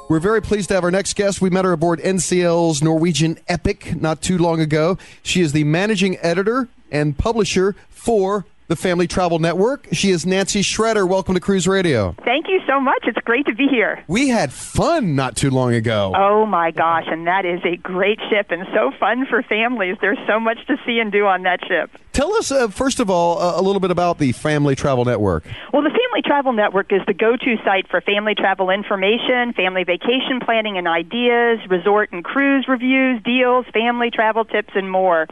We're 0.10 0.20
very 0.20 0.42
pleased 0.42 0.68
to 0.70 0.74
have 0.74 0.84
our 0.84 0.92
next 0.92 1.16
guest. 1.16 1.40
We 1.42 1.50
met 1.50 1.64
her 1.64 1.72
aboard 1.72 2.00
NCL's 2.00 2.82
Norwegian 2.82 3.38
Epic 3.48 3.96
not 4.02 4.22
too 4.22 4.38
long 4.38 4.60
ago. 4.60 4.98
She 5.24 5.42
is 5.42 5.54
the 5.54 5.64
managing 5.64 6.18
editor 6.18 6.68
and 6.92 7.18
publisher 7.18 7.78
for 7.90 8.46
the 8.72 8.76
Family 8.78 9.06
Travel 9.06 9.38
Network. 9.40 9.90
She 9.92 10.12
is 10.12 10.26
Nancy 10.26 10.62
Schretter. 10.62 11.06
Welcome 11.06 11.34
to 11.34 11.42
Cruise 11.42 11.68
Radio. 11.68 12.16
Thank 12.24 12.48
you 12.48 12.62
so 12.66 12.80
much. 12.80 13.04
It's 13.04 13.20
great 13.26 13.46
to 13.48 13.54
be 13.54 13.68
here. 13.68 14.02
We 14.08 14.30
had 14.30 14.54
fun 14.54 15.14
not 15.14 15.36
too 15.36 15.50
long 15.50 15.74
ago. 15.74 16.14
Oh 16.16 16.46
my 16.46 16.72
gosh, 16.72 17.04
and 17.08 17.28
that 17.28 17.44
is 17.44 17.60
a 17.66 17.76
great 17.76 18.18
ship 18.30 18.50
and 18.50 18.66
so 18.74 18.94
fun 18.98 19.26
for 19.26 19.44
families. 19.44 19.98
There's 20.00 20.18
so 20.26 20.40
much 20.40 20.66
to 20.68 20.78
see 20.86 21.00
and 21.00 21.12
do 21.12 21.26
on 21.26 21.44
that 21.44 21.60
ship. 21.68 21.92
Tell 22.14 22.34
us, 22.36 22.50
uh, 22.50 22.70
first 22.70 23.02
of 23.02 23.10
all, 23.10 23.42
uh, 23.42 23.60
a 23.60 23.62
little 23.62 23.82
bit 23.82 23.92
about 23.92 24.20
the 24.20 24.32
Family 24.32 24.74
Travel 24.74 25.04
Network. 25.04 25.44
Well, 25.74 25.82
the 25.82 25.90
Family 25.90 26.22
Travel 26.24 26.54
Network 26.54 26.94
is 26.94 27.02
the 27.08 27.14
go 27.14 27.36
to 27.36 27.58
site 27.66 27.90
for 27.90 28.00
family 28.00 28.36
travel 28.36 28.70
information, 28.70 29.52
family 29.52 29.84
vacation 29.84 30.40
planning 30.42 30.78
and 30.78 30.88
ideas, 30.88 31.60
resort 31.70 32.14
and 32.14 32.24
cruise 32.24 32.70
reviews, 32.70 33.22
deals, 33.24 33.66
family 33.74 34.12
travel 34.12 34.46
tips, 34.46 34.72
and 34.76 34.90
more. 34.90 35.28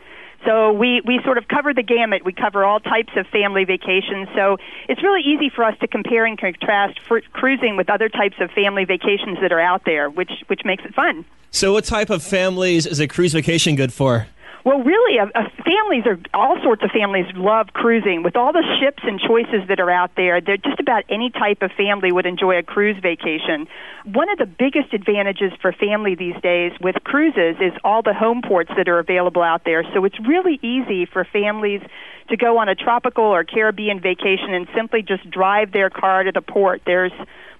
So 0.46 0.72
we, 0.72 1.02
we 1.06 1.20
sort 1.24 1.38
of 1.38 1.48
cover 1.48 1.74
the 1.74 1.84
gamut. 1.84 2.24
We 2.24 2.34
cover 2.34 2.64
all 2.64 2.80
types 2.80 3.12
of 3.16 3.28
family 3.28 3.66
vacations. 3.66 4.30
So 4.36 4.58
it's 4.88 5.04
really 5.04 5.22
easy 5.22 5.50
for 5.50 5.64
us 5.64 5.78
to 5.80 5.88
compare 5.88 6.26
and 6.26 6.38
contrast 6.38 7.00
cruising 7.34 7.76
with 7.78 7.90
other 7.90 8.10
types 8.10 8.36
of 8.40 8.52
family 8.52 8.86
vacations 8.86 9.38
that 9.42 9.52
are 9.52 9.60
out 9.60 9.84
there, 9.86 10.10
which, 10.10 10.32
which 10.48 10.62
makes 10.64 10.84
it 10.86 10.94
fun. 10.94 11.26
So, 11.52 11.74
what 11.74 11.84
type 11.84 12.12
of 12.12 12.22
families 12.22 12.86
is 12.86 13.00
a 13.00 13.08
cruise 13.08 13.34
vacation 13.34 13.76
good 13.76 13.92
for? 13.92 14.28
Well, 14.66 14.84
really, 14.84 15.20
uh, 15.20 15.28
uh, 15.34 15.48
families 15.64 16.04
are 16.06 16.20
all 16.34 16.58
sorts 16.62 16.84
of 16.84 16.92
families 16.92 17.26
love 17.34 17.68
cruising. 17.74 18.24
With 18.24 18.36
all 18.36 18.52
the 18.52 18.64
ships 18.80 19.02
and 19.04 19.20
choices 19.20 19.68
that 19.70 19.80
are 19.80 19.90
out 19.90 20.12
there, 20.18 20.42
they're 20.42 20.58
just 20.58 20.80
about 20.82 21.04
any 21.10 21.30
type 21.30 21.62
of 21.62 21.72
family 21.72 22.12
would 22.12 22.26
enjoy 22.26 22.58
a 22.58 22.64
cruise 22.64 22.98
vacation. 23.02 23.68
One 24.06 24.30
of 24.30 24.38
the 24.38 24.46
biggest 24.46 24.94
advantages 24.94 25.54
for 25.62 25.72
family 25.72 26.16
these 26.16 26.36
days 26.42 26.74
with 26.82 26.96
cruises 27.06 27.56
is 27.62 27.72
all 27.86 28.02
the 28.02 28.14
home 28.14 28.42
ports 28.46 28.72
that 28.76 28.90
are 28.90 29.00
available 29.00 29.42
out 29.42 29.64
there. 29.64 29.84
So 29.94 30.04
it's 30.04 30.20
really 30.28 30.60
easy 30.62 31.06
for 31.06 31.24
families 31.24 31.82
to 32.28 32.36
go 32.36 32.58
on 32.58 32.68
a 32.68 32.76
tropical 32.76 33.24
or 33.24 33.46
Caribbean 33.46 34.02
vacation 34.02 34.54
and 34.54 34.68
simply 34.76 35.02
just 35.02 35.30
drive 35.32 35.72
their 35.72 35.90
car 35.90 36.24
to 36.24 36.32
the 36.34 36.42
port. 36.42 36.82
There's 36.86 37.14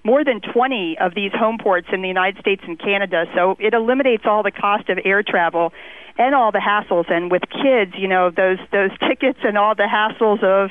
more 0.04 0.24
than 0.24 0.40
20 0.40 0.98
of 1.00 1.14
these 1.14 1.32
home 1.32 1.58
ports 1.58 1.88
in 1.92 2.02
the 2.02 2.08
United 2.08 2.40
States 2.40 2.62
and 2.66 2.78
Canada, 2.78 3.24
so 3.34 3.56
it 3.58 3.74
eliminates 3.74 4.24
all 4.26 4.42
the 4.42 4.50
cost 4.50 4.88
of 4.88 4.98
air 5.04 5.22
travel 5.22 5.72
and 6.20 6.34
all 6.34 6.52
the 6.52 6.60
hassles. 6.60 7.10
And 7.10 7.30
with 7.30 7.42
kids, 7.50 7.94
you 7.98 8.06
know, 8.06 8.30
those 8.30 8.58
those 8.70 8.90
tickets 9.08 9.40
and 9.42 9.56
all 9.58 9.74
the 9.74 9.88
hassles 9.90 10.44
of 10.44 10.70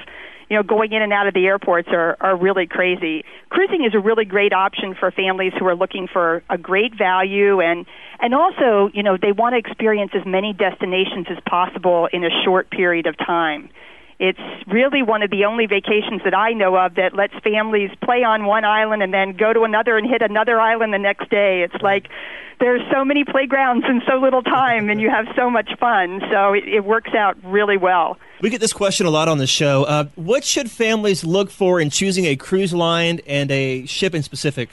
you 0.50 0.58
know, 0.58 0.64
going 0.64 0.92
in 0.94 1.02
and 1.04 1.14
out 1.14 1.28
of 1.28 1.36
the 1.36 1.46
airports 1.46 1.90
are, 1.92 2.18
are 2.20 2.36
really 2.36 2.66
crazy. 2.66 3.24
Cruising 3.50 3.86
is 3.86 3.94
a 3.94 4.00
really 4.00 4.26
great 4.26 4.52
option 4.52 4.96
for 5.00 5.12
families 5.12 5.54
who 5.60 5.68
are 5.68 5.76
looking 5.76 6.08
for 6.12 6.42
a 6.50 6.58
great 6.58 6.98
value 6.98 7.62
and, 7.62 7.86
and 8.20 8.34
also, 8.34 8.90
you 8.92 9.04
know, 9.04 9.16
they 9.16 9.32
want 9.32 9.54
to 9.54 9.60
experience 9.60 10.12
as 10.16 10.26
many 10.26 10.54
destinations 10.54 11.28
as 11.30 11.38
possible 11.48 12.10
in 12.12 12.24
a 12.24 12.32
short 12.44 12.72
period 12.72 13.06
of 13.06 13.16
time. 13.16 13.70
It's 14.20 14.40
really 14.68 15.02
one 15.02 15.24
of 15.24 15.30
the 15.30 15.46
only 15.46 15.66
vacations 15.66 16.22
that 16.26 16.34
I 16.34 16.52
know 16.52 16.76
of 16.76 16.96
that 16.96 17.16
lets 17.16 17.34
families 17.42 17.90
play 18.04 18.24
on 18.24 18.46
one 18.46 18.66
island 18.66 19.02
and 19.02 19.14
then 19.14 19.38
go 19.38 19.54
to 19.54 19.64
another 19.64 19.98
and 19.98 20.10
hit 20.10 20.22
another 20.22 20.60
island 20.60 20.94
the 20.94 21.00
next 21.00 21.30
day. 21.30 21.62
It's 21.64 21.82
like 21.82 22.10
there's 22.60 22.82
so 22.92 23.06
many 23.06 23.24
playgrounds 23.24 23.86
in 23.88 24.02
so 24.06 24.18
little 24.18 24.44
time, 24.44 24.90
and 24.90 25.00
you 25.00 25.10
have 25.10 25.26
so 25.36 25.50
much 25.50 25.72
fun. 25.80 26.22
So 26.30 26.54
it, 26.54 26.68
it 26.68 26.84
works 26.84 27.14
out 27.14 27.38
really 27.44 27.78
well. 27.78 28.18
We 28.42 28.50
get 28.50 28.60
this 28.60 28.74
question 28.74 29.06
a 29.06 29.10
lot 29.10 29.30
on 29.30 29.38
the 29.38 29.48
show. 29.48 29.84
Uh, 29.86 30.06
what 30.16 30.44
should 30.44 30.70
families 30.70 31.24
look 31.24 31.50
for 31.50 31.80
in 31.80 31.90
choosing 31.90 32.26
a 32.26 32.36
cruise 32.36 32.74
line 32.74 33.22
and 33.26 33.50
a 33.52 33.86
ship 33.86 34.14
in 34.14 34.24
specific? 34.24 34.70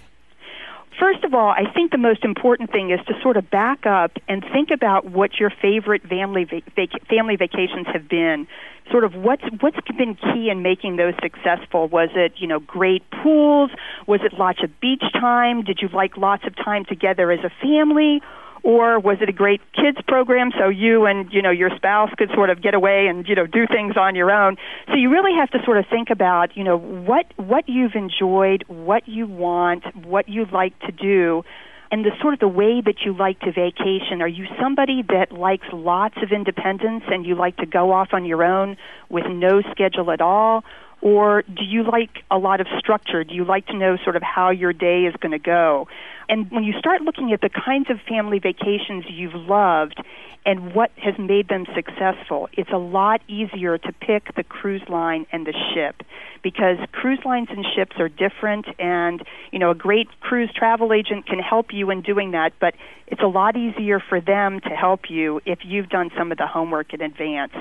First 0.99 1.25
of 1.25 1.35
all, 1.35 1.51
I 1.51 1.71
think 1.75 1.91
the 1.91 1.99
most 1.99 2.25
important 2.25 2.71
thing 2.71 2.91
is 2.91 3.01
to 3.07 3.15
sort 3.23 3.37
of 3.37 3.51
back 3.51 3.85
up 3.85 4.13
and 4.29 4.43
think 4.53 4.71
about 4.71 5.05
what 5.05 5.39
your 5.39 5.51
favorite 5.51 6.03
family 6.09 6.45
vac- 6.45 7.07
family 7.07 7.37
vacations 7.37 7.87
have 7.93 8.09
been. 8.09 8.47
Sort 8.91 9.05
of 9.05 9.15
what's 9.15 9.43
what's 9.61 9.77
been 9.99 10.15
key 10.15 10.49
in 10.49 10.63
making 10.63 10.97
those 10.97 11.15
successful? 11.21 11.89
Was 11.89 12.09
it 12.15 12.35
you 12.37 12.47
know 12.47 12.61
great 12.61 13.03
pools? 13.11 13.71
Was 14.07 14.21
it 14.23 14.33
lots 14.39 14.63
of 14.63 14.81
beach 14.81 15.03
time? 15.13 15.65
Did 15.65 15.81
you 15.83 15.89
like 15.89 16.17
lots 16.17 16.45
of 16.47 16.57
time 16.57 16.87
together 16.87 17.31
as 17.31 17.41
a 17.45 17.51
family? 17.61 18.23
Or 18.67 18.99
was 18.99 19.17
it 19.21 19.29
a 19.29 19.33
great 19.33 19.61
kids 19.73 19.97
program 20.09 20.51
so 20.59 20.69
you 20.69 21.07
and 21.07 21.33
you 21.33 21.41
know 21.41 21.53
your 21.53 21.71
spouse 21.77 22.11
could 22.19 22.29
sort 22.35 22.51
of 22.51 22.61
get 22.61 22.75
away 22.75 23.07
and 23.07 23.29
you 23.29 23.35
know 23.37 23.47
do 23.47 23.65
things 23.65 23.97
on 23.97 24.17
your 24.17 24.29
own 24.29 24.57
so 24.89 24.95
you 24.95 25.09
really 25.09 25.33
have 25.39 25.49
to 25.49 25.59
sort 25.65 25.79
of 25.79 25.87
think 25.89 26.11
about 26.11 26.57
you 26.57 26.65
know 26.65 26.77
what 26.77 27.27
what 27.37 27.69
you've 27.69 27.95
enjoyed 27.95 28.65
what 28.67 29.07
you 29.07 29.25
want 29.29 29.85
what 30.05 30.29
you 30.29 30.45
like 30.53 30.77
to 30.81 30.91
do 30.91 31.45
and 31.93 32.05
the 32.05 32.11
sort 32.21 32.35
of 32.35 32.41
the 32.41 32.49
way 32.49 32.81
that 32.81 32.97
you 33.05 33.17
like 33.17 33.39
to 33.39 33.53
vacation 33.53 34.21
are 34.21 34.29
you 34.29 34.47
somebody 34.61 35.05
that 35.09 35.31
likes 35.31 35.67
lots 35.73 36.17
of 36.21 36.33
independence 36.33 37.05
and 37.07 37.25
you 37.25 37.37
like 37.37 37.57
to 37.59 37.67
go 37.67 37.93
off 37.93 38.09
on 38.13 38.25
your 38.25 38.43
own 38.43 38.77
with 39.09 39.27
no 39.29 39.63
schedule 39.71 40.11
at 40.11 40.21
all 40.21 40.65
or 41.03 41.43
do 41.43 41.63
you 41.63 41.85
like 41.85 42.25
a 42.31 42.39
lot 42.39 42.61
of 42.61 42.67
structure? 42.79 43.23
Do 43.23 43.35
you 43.35 43.45
like 43.45 43.67
to 43.67 43.77
know 43.77 43.97
sort 44.03 44.17
of 44.17 44.23
how 44.23 44.51
your 44.51 44.73
day 44.73 45.03
is 45.05 45.15
going 45.21 45.33
to 45.33 45.39
go? 45.39 45.87
And 46.29 46.51
when 46.51 46.65
you 46.65 46.73
start 46.79 47.03
looking 47.03 47.33
at 47.33 47.41
the 47.41 47.49
kinds 47.49 47.91
of 47.91 47.99
family 48.09 48.39
vacations 48.39 49.05
you've 49.09 49.35
loved 49.35 50.03
and 50.45 50.75
what 50.75 50.91
has 50.97 51.15
made 51.19 51.49
them 51.49 51.67
successful, 51.75 52.49
it's 52.53 52.71
a 52.73 52.79
lot 52.79 53.21
easier 53.29 53.79
to 53.79 53.93
pick 53.93 54.35
the 54.35 54.43
cruise 54.43 54.83
line 54.89 55.27
and 55.33 55.47
the 55.47 55.55
ship 55.75 56.03
because 56.43 56.79
cruise 56.93 57.21
lines 57.25 57.49
and 57.51 57.65
ships 57.75 57.97
are 57.99 58.09
different 58.09 58.67
and 58.79 59.23
you 59.53 59.59
know 59.59 59.71
a 59.71 59.75
great 59.75 60.09
cruise 60.21 60.51
travel 60.55 60.93
agent 60.93 61.27
can 61.27 61.39
help 61.39 61.73
you 61.73 61.91
in 61.91 62.03
doing 62.03 62.31
that 62.33 62.53
but 62.61 62.75
it's 63.09 63.23
a 63.23 63.27
lot 63.27 63.57
easier 63.57 63.99
for 63.99 64.21
them 64.21 64.61
to 64.61 64.69
help 64.69 65.11
you 65.11 65.41
if 65.45 65.61
you've 65.65 65.89
done 65.89 66.11
some 66.17 66.31
of 66.31 66.39
the 66.39 66.47
homework 66.47 66.93
in 66.95 67.01
advance 67.01 67.53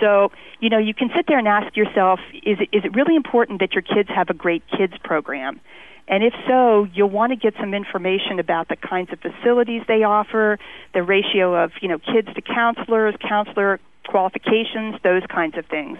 so, 0.00 0.32
you 0.60 0.70
know, 0.70 0.78
you 0.78 0.94
can 0.94 1.10
sit 1.14 1.26
there 1.28 1.38
and 1.38 1.46
ask 1.46 1.76
yourself, 1.76 2.20
is 2.32 2.58
it, 2.60 2.68
is 2.72 2.84
it 2.84 2.94
really 2.94 3.16
important 3.16 3.60
that 3.60 3.72
your 3.72 3.82
kids 3.82 4.08
have 4.08 4.30
a 4.30 4.34
great 4.34 4.62
kids 4.76 4.94
program? 5.04 5.60
And 6.10 6.24
if 6.24 6.34
so, 6.48 6.88
you'll 6.92 7.08
want 7.08 7.30
to 7.30 7.36
get 7.36 7.54
some 7.58 7.72
information 7.72 8.40
about 8.40 8.68
the 8.68 8.76
kinds 8.76 9.10
of 9.12 9.20
facilities 9.20 9.82
they 9.86 10.02
offer, 10.02 10.58
the 10.92 11.04
ratio 11.04 11.54
of, 11.54 11.70
you 11.80 11.88
know, 11.88 11.98
kids 11.98 12.28
to 12.34 12.42
counselors, 12.42 13.14
counselor 13.26 13.78
qualifications, 14.08 14.96
those 15.04 15.22
kinds 15.32 15.56
of 15.56 15.64
things 15.66 15.96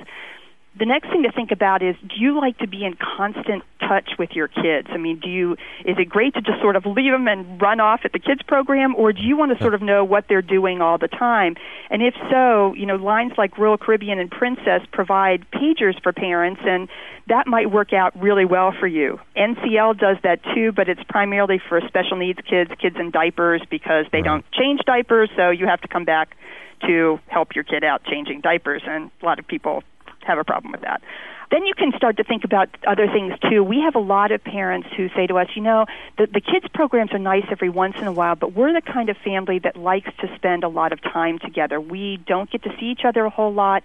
the 0.78 0.86
next 0.86 1.10
thing 1.10 1.24
to 1.24 1.32
think 1.32 1.50
about 1.50 1.82
is 1.82 1.96
do 2.00 2.14
you 2.16 2.38
like 2.40 2.56
to 2.58 2.68
be 2.68 2.84
in 2.84 2.94
constant 2.94 3.64
touch 3.80 4.10
with 4.18 4.30
your 4.32 4.46
kids? 4.46 4.86
I 4.90 4.98
mean 4.98 5.18
do 5.18 5.28
you 5.28 5.52
is 5.84 5.96
it 5.98 6.08
great 6.08 6.34
to 6.34 6.40
just 6.40 6.60
sort 6.60 6.76
of 6.76 6.86
leave 6.86 7.10
them 7.10 7.26
and 7.26 7.60
run 7.60 7.80
off 7.80 8.00
at 8.04 8.12
the 8.12 8.20
kids 8.20 8.42
program 8.42 8.94
or 8.94 9.12
do 9.12 9.22
you 9.22 9.36
want 9.36 9.56
to 9.56 9.62
sort 9.62 9.74
of 9.74 9.82
know 9.82 10.04
what 10.04 10.26
they're 10.28 10.42
doing 10.42 10.80
all 10.80 10.96
the 10.96 11.08
time? 11.08 11.56
And 11.90 12.02
if 12.02 12.14
so 12.30 12.74
you 12.74 12.86
know 12.86 12.96
lines 12.96 13.32
like 13.36 13.58
royal 13.58 13.78
caribbean 13.78 14.20
and 14.20 14.30
princess 14.30 14.82
provide 14.92 15.44
pagers 15.50 16.00
for 16.02 16.12
parents 16.12 16.60
and 16.64 16.88
that 17.26 17.46
might 17.46 17.70
work 17.70 17.92
out 17.92 18.18
really 18.20 18.44
well 18.44 18.72
for 18.78 18.86
you. 18.86 19.18
Ncl 19.36 19.98
does 19.98 20.18
that 20.22 20.40
too 20.54 20.70
but 20.70 20.88
it's 20.88 21.02
primarily 21.08 21.60
for 21.68 21.80
special 21.88 22.16
needs 22.16 22.38
kids 22.48 22.70
kids 22.80 22.96
in 22.98 23.10
diapers 23.10 23.62
because 23.70 24.06
they 24.12 24.22
don't 24.22 24.44
change 24.52 24.80
diapers 24.86 25.30
so 25.36 25.50
you 25.50 25.66
have 25.66 25.80
to 25.80 25.88
come 25.88 26.04
back 26.04 26.36
to 26.86 27.18
help 27.26 27.54
your 27.56 27.64
kid 27.64 27.82
out 27.82 28.04
changing 28.04 28.40
diapers 28.40 28.82
and 28.86 29.10
a 29.20 29.26
lot 29.26 29.38
of 29.38 29.46
people 29.46 29.82
have 30.24 30.38
a 30.38 30.44
problem 30.44 30.72
with 30.72 30.82
that. 30.82 31.02
Then 31.50 31.66
you 31.66 31.74
can 31.74 31.92
start 31.96 32.16
to 32.18 32.24
think 32.24 32.44
about 32.44 32.68
other 32.86 33.08
things 33.08 33.34
too. 33.50 33.64
We 33.64 33.80
have 33.80 33.96
a 33.96 34.00
lot 34.00 34.30
of 34.30 34.42
parents 34.44 34.88
who 34.96 35.08
say 35.16 35.26
to 35.26 35.38
us, 35.38 35.48
you 35.56 35.62
know, 35.62 35.86
the, 36.16 36.26
the 36.26 36.40
kids 36.40 36.66
programs 36.72 37.12
are 37.12 37.18
nice 37.18 37.44
every 37.50 37.70
once 37.70 37.96
in 37.98 38.06
a 38.06 38.12
while, 38.12 38.36
but 38.36 38.52
we're 38.52 38.72
the 38.72 38.80
kind 38.80 39.08
of 39.08 39.16
family 39.16 39.58
that 39.60 39.76
likes 39.76 40.10
to 40.20 40.32
spend 40.36 40.62
a 40.62 40.68
lot 40.68 40.92
of 40.92 41.02
time 41.02 41.40
together. 41.40 41.80
We 41.80 42.18
don't 42.24 42.48
get 42.48 42.62
to 42.62 42.70
see 42.78 42.86
each 42.86 43.04
other 43.04 43.24
a 43.24 43.30
whole 43.30 43.52
lot. 43.52 43.82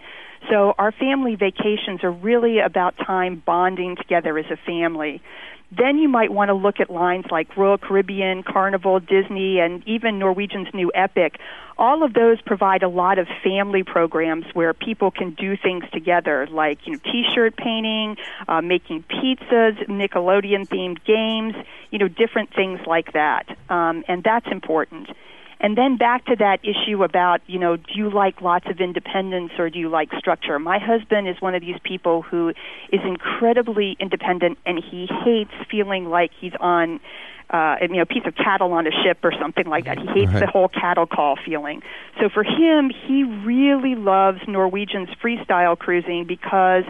So 0.50 0.76
our 0.78 0.92
family 0.92 1.36
vacations 1.36 2.04
are 2.04 2.12
really 2.12 2.60
about 2.60 2.98
time 2.98 3.42
bonding 3.44 3.96
together 3.96 4.38
as 4.38 4.46
a 4.52 4.58
family. 4.58 5.24
Then 5.72 5.98
you 5.98 6.08
might 6.08 6.32
want 6.32 6.50
to 6.50 6.54
look 6.54 6.80
at 6.80 6.90
lines 6.90 7.26
like 7.32 7.56
Royal 7.58 7.78
Caribbean, 7.78 8.44
Carnival, 8.44 9.00
Disney, 9.00 9.60
and 9.60 9.86
even 9.88 10.20
Norwegian's 10.20 10.68
new 10.74 10.92
Epic. 10.94 11.40
All 11.78 12.04
of 12.04 12.14
those 12.14 12.42
provide 12.42 12.84
a 12.84 12.88
lot 12.88 13.18
of 13.20 13.28
family 13.44 13.84
programs 13.84 14.46
where 14.54 14.74
people 14.74 15.12
can 15.12 15.32
do 15.32 15.58
things 15.58 15.84
together, 15.92 16.48
like 16.50 16.80
you 16.86 16.94
know, 16.94 17.00
T-shirt 17.04 17.58
painting, 17.58 18.16
uh, 18.48 18.62
making 18.62 19.04
pizzas, 19.04 19.86
Nickelodeon-themed 19.88 21.04
games, 21.04 21.56
you 21.92 22.00
know, 22.00 22.08
different 22.08 22.54
things 22.54 22.80
like 22.86 23.12
that, 23.14 23.46
um, 23.70 24.04
and 24.08 24.24
that's 24.24 24.48
important. 24.48 25.10
And 25.60 25.78
then 25.78 25.98
back 25.98 26.26
to 26.26 26.36
that 26.38 26.60
issue 26.64 27.04
about, 27.04 27.42
you 27.48 27.60
know, 27.60 27.78
do 27.78 27.94
you 27.96 28.10
like 28.10 28.42
lots 28.42 28.66
of 28.70 28.80
independence 28.80 29.52
or 29.58 29.70
do 29.70 29.80
you 29.80 29.90
like 29.90 30.10
structure? 30.18 30.60
My 30.60 30.80
husband 30.80 31.28
is 31.28 31.38
one 31.40 31.56
of 31.56 31.62
these 31.62 31.80
people 31.84 32.22
who 32.22 32.50
is 32.92 33.00
incredibly 33.06 33.96
independent 34.00 34.58
and 34.66 34.84
he 34.84 35.08
hates 35.24 35.54
feeling 35.72 36.06
like 36.06 36.32
he's 36.40 36.54
on 36.60 37.00
uh, 37.50 37.76
you 37.82 37.88
know, 37.90 38.02
a 38.02 38.06
piece 38.06 38.26
of 38.26 38.36
cattle 38.36 38.74
on 38.74 38.88
a 38.88 38.92
ship 39.04 39.20
or 39.24 39.32
something 39.40 39.66
like 39.68 39.86
that. 39.86 39.98
He 40.00 40.08
hates 40.08 40.34
Right. 40.34 40.40
the 40.40 40.48
whole 40.48 40.68
cattle 40.68 41.06
call 41.06 41.36
feeling. 41.46 41.82
So 42.20 42.30
for 42.30 42.44
him, 42.44 42.90
he 42.90 43.24
really 43.24 43.96
loves 43.96 44.40
Norwegian's 44.48 45.10
freestyle 45.24 45.78
cruising 45.78 46.26
because 46.26 46.84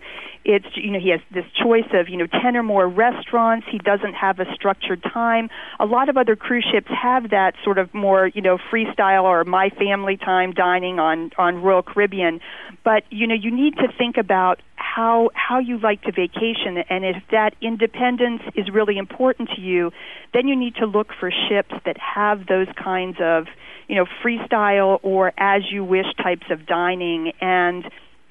it's 0.46 0.68
you 0.76 0.92
know 0.92 1.00
he 1.00 1.10
has 1.10 1.20
this 1.32 1.46
choice 1.62 1.88
of 1.94 2.08
you 2.08 2.18
know 2.18 2.28
10 2.28 2.56
or 2.56 2.62
more 2.64 2.88
restaurants 2.88 3.66
he 3.70 3.80
doesn't 3.80 4.14
have 4.14 4.40
a 4.40 4.46
structured 4.54 5.02
time 5.02 5.50
a 5.80 5.86
lot 5.86 6.08
of 6.08 6.18
other 6.18 6.36
cruise 6.36 6.66
ships 6.72 6.88
have 6.90 7.32
that 7.32 7.56
sort 7.64 7.80
of 7.80 7.92
more 7.96 8.28
you 8.28 8.42
know 8.44 8.60
freestyle 8.72 9.24
or 9.24 9.44
my 9.44 9.70
family 9.72 10.18
time 10.18 10.52
dining 10.54 11.00
on 11.00 11.32
on 11.40 11.62
Royal 11.64 11.82
Caribbean 11.82 12.40
but 12.84 13.04
you 13.10 13.26
know 13.26 13.34
you 13.34 13.50
need 13.50 13.76
to 13.78 13.88
think 13.98 14.18
about 14.18 14.62
how 14.86 15.30
how 15.34 15.60
you 15.60 15.77
like 15.80 16.01
to 16.04 16.12
vacation 16.12 16.77
and 16.89 17.04
if 17.04 17.22
that 17.32 17.56
independence 17.62 18.42
is 18.56 18.70
really 18.72 18.98
important 18.98 19.50
to 19.56 19.62
you 19.62 19.92
then 20.34 20.48
you 20.48 20.56
need 20.56 20.75
to 20.75 20.86
look 20.86 21.08
for 21.20 21.32
ships 21.50 21.74
that 21.86 21.98
have 21.98 22.46
those 22.48 22.68
kinds 22.82 23.18
of 23.20 23.48
you 23.88 23.96
know 23.96 24.06
freestyle 24.24 25.00
or 25.01 25.34
as 25.38 25.63
you 25.72 25.84
wish 25.84 26.06
types 26.22 26.46
of 26.51 26.65
dining 26.65 27.32
and 27.42 27.86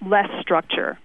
less 0.07 0.29
structure 0.41 0.99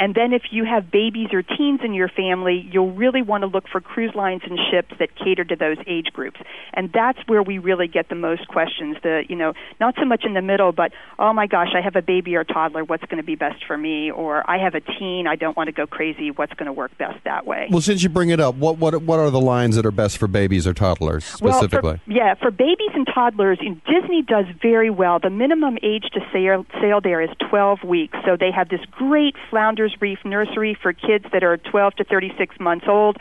and 0.00 0.14
then 0.14 0.32
if 0.32 0.44
you 0.50 0.64
have 0.64 0.90
babies 0.90 1.28
or 1.30 1.42
teens 1.42 1.80
in 1.84 1.92
your 1.92 2.08
family, 2.08 2.66
you'll 2.72 2.92
really 2.92 3.20
want 3.20 3.42
to 3.42 3.46
look 3.46 3.68
for 3.68 3.82
cruise 3.82 4.14
lines 4.14 4.40
and 4.44 4.58
ships 4.70 4.94
that 4.98 5.14
cater 5.14 5.44
to 5.44 5.54
those 5.54 5.76
age 5.86 6.06
groups. 6.14 6.40
And 6.72 6.90
that's 6.90 7.18
where 7.26 7.42
we 7.42 7.58
really 7.58 7.86
get 7.86 8.08
the 8.08 8.14
most 8.14 8.48
questions. 8.48 8.96
The, 9.02 9.24
you 9.28 9.36
know, 9.36 9.52
not 9.78 9.96
so 10.00 10.06
much 10.06 10.24
in 10.24 10.32
the 10.32 10.40
middle, 10.40 10.72
but 10.72 10.92
oh 11.18 11.34
my 11.34 11.46
gosh, 11.46 11.68
I 11.74 11.82
have 11.82 11.96
a 11.96 12.02
baby 12.02 12.34
or 12.34 12.44
toddler, 12.44 12.82
what's 12.82 13.04
going 13.04 13.18
to 13.18 13.22
be 13.22 13.34
best 13.34 13.62
for 13.66 13.76
me? 13.76 14.10
Or 14.10 14.48
I 14.50 14.56
have 14.56 14.74
a 14.74 14.80
teen, 14.80 15.26
I 15.26 15.36
don't 15.36 15.54
want 15.54 15.68
to 15.68 15.72
go 15.72 15.86
crazy, 15.86 16.30
what's 16.30 16.54
going 16.54 16.66
to 16.66 16.72
work 16.72 16.96
best 16.96 17.22
that 17.24 17.46
way? 17.46 17.68
Well, 17.70 17.82
since 17.82 18.02
you 18.02 18.08
bring 18.08 18.30
it 18.30 18.40
up, 18.40 18.54
what 18.54 18.78
what 18.78 19.02
what 19.02 19.18
are 19.18 19.28
the 19.28 19.40
lines 19.40 19.76
that 19.76 19.84
are 19.84 19.90
best 19.90 20.16
for 20.16 20.28
babies 20.28 20.66
or 20.66 20.72
toddlers 20.72 21.26
specifically? 21.26 21.82
Well, 21.82 22.00
for, 22.06 22.10
yeah, 22.10 22.34
for 22.36 22.50
babies 22.50 22.90
and 22.94 23.06
toddlers, 23.06 23.58
you 23.60 23.70
know, 23.70 23.80
Disney 23.86 24.22
does 24.22 24.46
very 24.62 24.88
well. 24.88 25.18
The 25.18 25.28
minimum 25.28 25.76
age 25.82 26.04
to 26.14 26.20
sail, 26.32 26.64
sail 26.80 27.02
there 27.02 27.20
is 27.20 27.28
12 27.50 27.84
weeks. 27.84 28.16
So 28.24 28.38
they 28.38 28.50
have 28.50 28.70
this 28.70 28.80
great 28.92 29.34
Flounders 29.50 29.89
Reef 30.00 30.18
nursery 30.24 30.76
for 30.80 30.92
kids 30.92 31.24
that 31.32 31.42
are 31.42 31.56
12 31.56 31.96
to 31.96 32.04
36 32.04 32.58
months 32.60 32.86
old. 32.88 33.16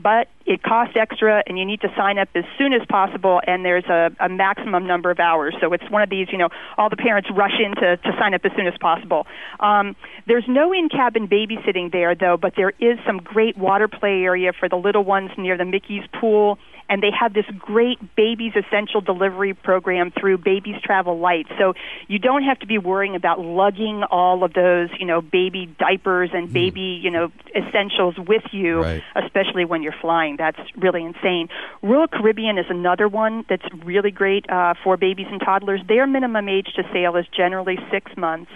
But 0.00 0.26
it 0.44 0.60
costs 0.60 0.96
extra, 0.96 1.44
and 1.46 1.56
you 1.56 1.64
need 1.64 1.80
to 1.82 1.88
sign 1.96 2.18
up 2.18 2.28
as 2.34 2.42
soon 2.58 2.72
as 2.72 2.82
possible. 2.88 3.40
And 3.46 3.64
there's 3.64 3.84
a, 3.84 4.10
a 4.18 4.28
maximum 4.28 4.88
number 4.88 5.12
of 5.12 5.20
hours, 5.20 5.54
so 5.60 5.72
it's 5.72 5.88
one 5.88 6.02
of 6.02 6.10
these. 6.10 6.26
You 6.32 6.38
know, 6.38 6.48
all 6.76 6.90
the 6.90 6.96
parents 6.96 7.30
rush 7.32 7.60
in 7.64 7.76
to, 7.76 7.96
to 7.96 8.16
sign 8.18 8.34
up 8.34 8.44
as 8.44 8.50
soon 8.56 8.66
as 8.66 8.74
possible. 8.80 9.26
Um, 9.60 9.94
there's 10.26 10.46
no 10.48 10.72
in-cabin 10.72 11.28
babysitting 11.28 11.92
there, 11.92 12.16
though, 12.16 12.36
but 12.36 12.54
there 12.56 12.72
is 12.80 12.98
some 13.06 13.18
great 13.18 13.56
water 13.56 13.86
play 13.86 14.24
area 14.24 14.52
for 14.52 14.68
the 14.68 14.76
little 14.76 15.04
ones 15.04 15.30
near 15.38 15.56
the 15.56 15.64
Mickey's 15.64 16.04
pool 16.20 16.58
and 16.88 17.02
they 17.02 17.10
have 17.18 17.32
this 17.32 17.46
great 17.58 17.98
babies 18.14 18.52
essential 18.54 19.00
delivery 19.00 19.54
program 19.54 20.10
through 20.10 20.38
Babies 20.38 20.76
Travel 20.82 21.18
Light. 21.18 21.46
So 21.58 21.74
you 22.08 22.18
don't 22.18 22.42
have 22.42 22.58
to 22.60 22.66
be 22.66 22.78
worrying 22.78 23.16
about 23.16 23.40
lugging 23.40 24.02
all 24.10 24.44
of 24.44 24.52
those, 24.52 24.90
you 24.98 25.06
know, 25.06 25.20
baby 25.20 25.66
diapers 25.78 26.30
and 26.32 26.52
baby, 26.52 27.00
you 27.02 27.10
know, 27.10 27.32
essentials 27.56 28.16
with 28.18 28.44
you, 28.52 28.82
Right. 28.82 29.02
especially 29.16 29.64
when 29.64 29.82
you're 29.82 29.94
flying. 30.00 30.36
That's 30.36 30.60
really 30.76 31.04
insane. 31.04 31.48
Royal 31.82 32.08
Caribbean 32.08 32.58
is 32.58 32.66
another 32.68 33.08
one 33.08 33.44
that's 33.48 33.66
really 33.84 34.10
great 34.10 34.48
uh, 34.50 34.74
for 34.82 34.96
babies 34.96 35.26
and 35.30 35.40
toddlers. 35.40 35.80
Their 35.88 36.06
minimum 36.06 36.48
age 36.48 36.72
to 36.76 36.82
sail 36.92 37.16
is 37.16 37.26
generally 37.28 37.78
six 37.90 38.16
months 38.16 38.50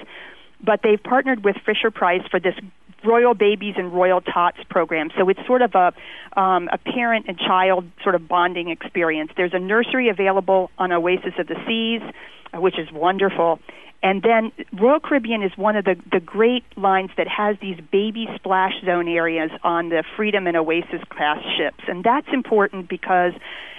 but 0.61 0.81
they've 0.83 1.03
partnered 1.03 1.45
with 1.45 1.57
Fisher 1.65 1.91
Price 1.91 2.23
for 2.31 2.41
this 2.41 2.55
Royal 3.05 3.35
Babies 3.35 3.75
and 3.77 3.93
Royal 3.93 4.21
Tots 4.21 4.59
program. 4.69 5.11
So 5.17 5.29
it's 5.29 5.41
sort 5.47 5.63
of 5.63 5.75
a 5.75 5.93
um, 6.39 6.69
a 6.73 6.79
parent 6.79 7.27
and 7.29 7.39
child 7.39 7.85
sort 8.03 8.15
of 8.15 8.29
bonding 8.29 8.71
experience. 8.71 9.31
There's 9.37 9.55
a 9.55 9.59
nursery 9.59 10.09
available 10.09 10.71
on 10.79 10.93
Oasis 10.93 11.35
of 11.39 11.47
the 11.47 11.57
Seas, 11.67 12.03
uh, 12.53 12.61
which 12.61 12.79
is 12.79 12.91
wonderful. 12.93 13.61
And 14.01 14.23
then 14.23 14.53
Royal 14.81 15.01
Caribbean 15.01 15.43
is 15.43 15.51
one 15.57 15.75
of 15.75 15.85
the, 15.85 15.97
the 16.13 16.21
great 16.21 16.63
lines 16.77 17.11
that 17.17 17.27
has 17.27 17.57
these 17.61 17.79
baby 17.91 18.29
splash 18.37 18.75
zone 18.85 19.09
areas 19.09 19.51
on 19.65 19.89
the 19.89 20.05
Freedom 20.17 20.47
and 20.47 20.57
Oasis 20.57 21.03
class 21.11 21.39
ships. 21.57 21.83
And 21.89 22.05
that's 22.05 22.29
important 22.33 22.89
because, 22.89 23.33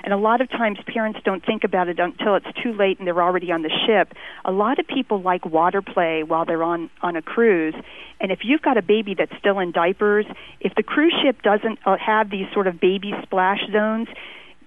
and 0.03 0.13
a 0.13 0.17
lot 0.17 0.41
of 0.41 0.49
times 0.49 0.77
parents 0.86 1.19
don't 1.23 1.45
think 1.45 1.63
about 1.63 1.88
it 1.88 1.99
until 1.99 2.36
it's 2.36 2.47
too 2.62 2.73
late 2.73 2.99
and 2.99 3.08
they're 3.08 3.23
already 3.23 3.49
on 3.53 3.62
the 3.62 3.71
ship. 3.88 4.13
A 4.43 4.51
lot 4.51 4.77
of 4.77 4.88
people 4.88 5.21
like 5.21 5.45
water 5.45 5.82
play 5.82 6.23
while 6.23 6.43
they're 6.43 6.63
on, 6.63 6.89
on 7.01 7.15
a 7.15 7.21
cruise. 7.21 7.75
And 8.19 8.29
if 8.29 8.39
you've 8.43 8.62
got 8.62 8.77
a 8.77 8.82
baby 8.82 9.15
that's 9.17 9.32
still 9.39 9.60
in 9.60 9.71
diapers, 9.71 10.25
if 10.60 10.75
the 10.75 10.84
cruise 10.84 11.15
ship 11.23 11.41
doesn't 11.43 11.79
uh, 11.86 11.95
have 11.97 12.29
these 12.29 12.47
sort 12.53 12.67
of 12.67 12.82
baby 12.82 13.13
splash 13.23 13.62
zones, 13.71 14.10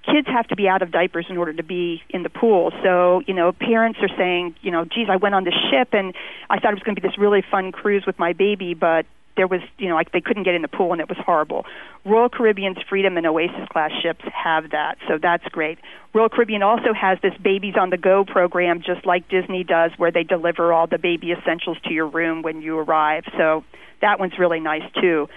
kids 0.05 0.27
have 0.27 0.49
to 0.49 0.57
be 0.57 0.69
out 0.69 0.83
of 0.83 0.91
diapers 0.91 1.27
in 1.29 1.37
order 1.37 1.53
to 1.53 1.63
be 1.63 2.03
in 2.11 2.23
the 2.23 2.31
pool. 2.31 2.73
So, 2.83 3.23
you 3.27 3.35
know, 3.35 3.53
parents 3.53 3.99
are 4.03 4.15
saying, 4.17 4.57
you 4.61 4.71
know, 4.71 4.85
geez, 4.85 5.09
I 5.11 5.17
went 5.17 5.35
on 5.35 5.45
the 5.45 5.53
ship 5.71 5.89
and 5.93 6.15
I 6.51 6.59
thought 6.59 6.73
it 6.73 6.75
was 6.75 6.83
going 6.83 6.97
to 6.97 7.01
be 7.01 7.07
this 7.07 7.19
really 7.19 7.43
fun 7.49 7.73
cruise 7.73 8.05
with 8.07 8.19
my 8.19 8.33
baby, 8.33 8.75
but 8.75 9.07
there 9.37 9.47
was, 9.47 9.61
you 9.79 9.89
know, 9.89 9.95
like 9.95 10.13
they 10.13 10.21
couldn't 10.21 10.43
get 10.43 10.55
in 10.55 10.63
the 10.63 10.69
pool 10.69 10.93
and 10.93 11.01
it 11.01 11.09
was 11.09 11.19
horrible. 11.25 11.65
Royal 12.05 12.29
Caribbean's 12.29 12.79
Freedom 12.89 13.17
and 13.17 13.27
Oasis 13.27 13.69
class 13.71 13.91
ships 14.03 14.25
have 14.33 14.71
that, 14.71 14.99
so 15.09 15.19
that's 15.21 15.45
great. 15.47 15.79
Royal 16.13 16.29
Caribbean 16.29 16.63
also 16.63 16.93
has 16.93 17.19
this 17.23 17.33
Babies 17.43 17.75
on 17.81 17.91
the 17.91 17.97
Go 17.97 18.25
program, 18.25 18.83
just 18.85 19.07
like 19.07 19.29
Disney 19.29 19.65
does, 19.65 19.93
where 19.97 20.11
they 20.11 20.25
deliver 20.25 20.73
all 20.73 20.87
the 20.87 20.99
baby 20.99 21.33
essentials 21.33 21.79
to 21.85 21.93
your 21.93 22.07
room 22.07 22.43
when 22.43 22.61
you 22.61 22.79
arrive. 22.79 23.25
So 23.39 23.65
that 24.03 24.21
one's 24.21 24.39
really 24.39 24.61
nice 24.61 24.83
too. 25.01 25.29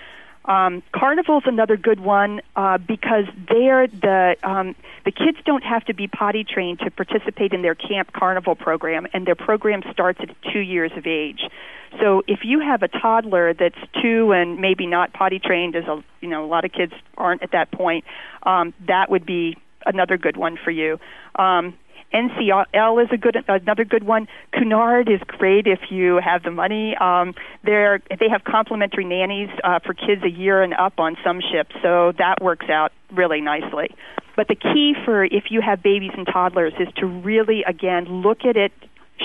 Um, 0.48 0.84
Carnival's 0.92 1.44
another 1.46 1.76
good 1.76 2.00
one 2.00 2.42
uh, 2.56 2.78
because 2.78 3.26
there 3.50 3.88
the 3.88 4.36
um, 4.44 4.76
the 5.04 5.12
kids 5.12 5.38
don't 5.46 5.64
have 5.64 5.84
to 5.86 5.94
be 5.94 6.08
potty 6.08 6.44
trained 6.44 6.80
to 6.80 6.92
participate 6.92 7.54
in 7.54 7.62
their 7.64 7.76
Camp 7.76 8.14
Carnival 8.14 8.56
program, 8.56 9.08
and 9.14 9.26
their 9.26 9.36
program 9.36 9.82
starts 9.92 10.20
at 10.22 10.30
two 10.54 10.60
years 10.60 10.92
of 10.96 11.08
age. 11.08 11.42
So 12.00 12.24
if 12.28 12.40
you 12.44 12.60
have 12.60 12.84
a 12.84 12.88
toddler 12.88 13.54
that's 13.54 13.80
two 14.02 14.34
and 14.34 14.60
maybe 14.60 14.86
not 14.86 15.14
potty 15.14 15.40
trained, 15.40 15.76
as 15.76 15.86
a 15.86 16.04
you 16.22 16.30
know 16.30 16.46
a 16.46 16.48
lot 16.48 16.64
of 16.64 16.72
kids 16.72 16.94
aren't 17.18 17.42
at 17.42 17.52
that 17.52 17.72
point, 17.72 18.06
um, 18.44 18.74
that 18.88 19.10
would 19.10 19.26
be 19.26 19.58
another 19.86 20.18
good 20.18 20.38
one 20.38 20.58
for 20.64 20.72
you. 20.72 21.00
Um, 21.36 21.74
NCL 22.16 23.04
is 23.04 23.10
a 23.12 23.18
good 23.18 23.36
another 23.48 23.84
good 23.84 24.06
one. 24.06 24.28
Cunard 24.54 25.10
is 25.10 25.20
great 25.28 25.68
if 25.68 25.92
you 25.92 26.22
have 26.24 26.44
the 26.44 26.52
money. 26.52 26.96
Um, 26.96 27.36
they're, 27.64 28.02
they 28.10 28.30
have 28.30 28.46
complimentary 28.46 29.04
nannies 29.04 29.50
uh, 29.64 29.80
for 29.80 29.94
kids 29.94 30.24
a 30.24 30.30
year 30.30 30.64
and 30.64 30.74
up 30.74 30.98
on 30.98 31.18
some 31.26 31.42
ships, 31.42 31.76
so 31.82 32.14
that 32.18 32.42
works 32.42 32.68
out 32.70 32.94
really 33.12 33.42
nicely. 33.42 33.90
But 34.38 34.48
the 34.48 34.56
key 34.56 34.96
for 35.04 35.26
if 35.26 35.46
you 35.50 35.62
have 35.62 35.84
babies 35.84 36.12
and 36.16 36.26
toddlers 36.26 36.74
is 36.80 36.88
to 36.98 37.06
really 37.06 37.64
again 37.64 38.06
look 38.06 38.46
at 38.46 38.56
it 38.56 38.72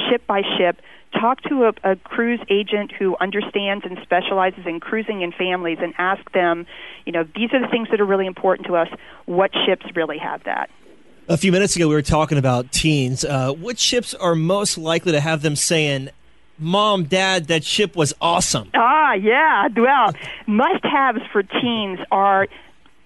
ship 0.08 0.26
by 0.26 0.42
ship. 0.58 0.80
Talk 1.12 1.42
to 1.42 1.64
a, 1.64 1.92
a 1.92 1.96
cruise 1.96 2.40
agent 2.48 2.92
who 2.96 3.16
understands 3.20 3.84
and 3.84 3.98
specializes 4.02 4.64
in 4.66 4.78
cruising 4.78 5.22
in 5.22 5.32
families 5.32 5.78
and 5.80 5.92
ask 5.98 6.30
them, 6.32 6.66
you 7.04 7.12
know, 7.12 7.24
these 7.34 7.52
are 7.52 7.60
the 7.60 7.66
things 7.68 7.88
that 7.90 8.00
are 8.00 8.06
really 8.06 8.26
important 8.26 8.68
to 8.68 8.76
us. 8.76 8.88
What 9.26 9.50
ships 9.66 9.86
really 9.96 10.18
have 10.18 10.44
that? 10.44 10.70
A 11.30 11.36
few 11.36 11.52
minutes 11.52 11.76
ago, 11.76 11.86
we 11.86 11.94
were 11.94 12.02
talking 12.02 12.38
about 12.38 12.72
teens. 12.72 13.24
Uh, 13.24 13.52
ships 13.78 14.14
are 14.14 14.34
most 14.34 14.76
likely 14.76 15.12
to 15.12 15.20
have 15.20 15.42
them 15.42 15.54
saying, 15.54 16.08
Mom, 16.58 17.04
Dad, 17.04 17.46
that 17.46 17.62
ship 17.62 17.94
was 17.94 18.12
awesome? 18.20 18.68
Ah, 18.74 19.12
yeah. 19.12 19.68
Well, 19.76 20.12
must 20.48 20.84
haves 20.84 21.20
for 21.30 21.44
teens 21.44 22.00
are 22.10 22.48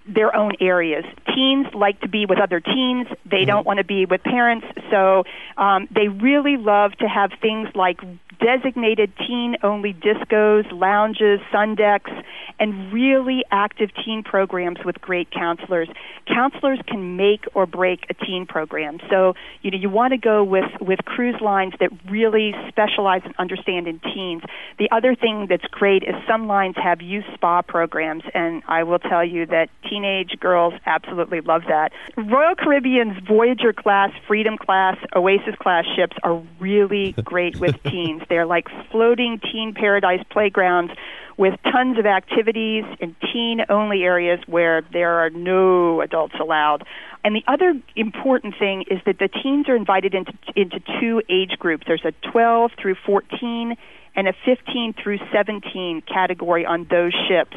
their 0.07 0.35
own 0.35 0.53
areas. 0.59 1.05
Teens 1.33 1.67
like 1.73 1.99
to 2.01 2.07
be 2.07 2.25
with 2.25 2.39
other 2.39 2.59
teens. 2.59 3.07
They 3.25 3.45
don't 3.45 3.65
want 3.65 3.77
to 3.77 3.83
be 3.83 4.05
with 4.05 4.23
parents. 4.23 4.65
So 4.91 5.23
um, 5.57 5.87
they 5.91 6.07
really 6.07 6.57
love 6.57 6.93
to 6.97 7.07
have 7.07 7.31
things 7.41 7.69
like 7.75 7.99
designated 8.39 9.11
teen 9.17 9.57
only 9.63 9.93
discos, 9.93 10.69
lounges, 10.71 11.39
sun 11.51 11.75
decks, 11.75 12.11
and 12.59 12.91
really 12.93 13.43
active 13.51 13.89
teen 14.03 14.23
programs 14.23 14.77
with 14.85 14.99
great 15.01 15.29
counselors. 15.31 15.89
Counselors 16.27 16.79
can 16.87 17.17
make 17.17 17.45
or 17.53 17.65
break 17.65 18.05
a 18.09 18.13
teen 18.13 18.45
program. 18.45 18.99
So, 19.09 19.33
you 19.61 19.71
know, 19.71 19.77
you 19.77 19.89
want 19.89 20.11
to 20.11 20.17
go 20.17 20.43
with, 20.43 20.69
with 20.79 20.99
cruise 21.05 21.39
lines 21.41 21.73
that 21.79 21.91
really 22.09 22.53
specialize 22.67 23.21
and 23.25 23.33
understand 23.37 23.87
in 23.87 23.99
teens. 23.99 24.43
The 24.77 24.89
other 24.91 25.15
thing 25.15 25.47
that's 25.49 25.65
great 25.65 26.03
is 26.03 26.15
some 26.27 26.47
lines 26.47 26.75
have 26.77 27.01
youth 27.01 27.25
spa 27.33 27.61
programs, 27.61 28.23
and 28.33 28.63
I 28.67 28.83
will 28.83 28.99
tell 28.99 29.23
you 29.23 29.45
that 29.47 29.69
teenage 29.95 30.39
girls 30.39 30.73
absolutely 30.85 31.41
love 31.41 31.63
that. 31.67 31.91
Royal 32.17 32.55
Caribbean's 32.55 33.17
Voyager 33.25 33.73
class, 33.73 34.11
Freedom 34.27 34.57
class, 34.57 34.97
Oasis 35.15 35.55
class 35.55 35.85
ships 35.95 36.17
are 36.23 36.41
really 36.59 37.11
great 37.23 37.57
with 37.59 37.81
teens. 37.83 38.21
They're 38.29 38.45
like 38.45 38.67
floating 38.91 39.39
teen 39.39 39.73
paradise 39.73 40.23
playgrounds 40.29 40.93
with 41.37 41.53
tons 41.63 41.97
of 41.97 42.05
activities 42.05 42.85
in 42.99 43.15
teen 43.31 43.61
only 43.69 44.03
areas 44.03 44.39
where 44.47 44.81
there 44.93 45.19
are 45.19 45.29
no 45.29 46.01
adults 46.01 46.35
allowed. 46.39 46.85
And 47.23 47.35
the 47.35 47.43
other 47.47 47.73
important 47.95 48.55
thing 48.57 48.85
is 48.89 48.99
that 49.05 49.19
the 49.19 49.27
teens 49.27 49.67
are 49.67 49.75
invited 49.75 50.13
into 50.13 50.33
into 50.55 50.79
two 50.99 51.21
age 51.29 51.57
groups. 51.59 51.85
There's 51.87 52.05
a 52.05 52.13
12 52.31 52.71
through 52.79 52.95
14 53.05 53.75
and 54.15 54.27
a 54.27 54.33
15 54.45 54.93
through 55.01 55.19
17 55.33 56.01
category 56.01 56.65
on 56.65 56.85
those 56.89 57.13
ships. 57.27 57.55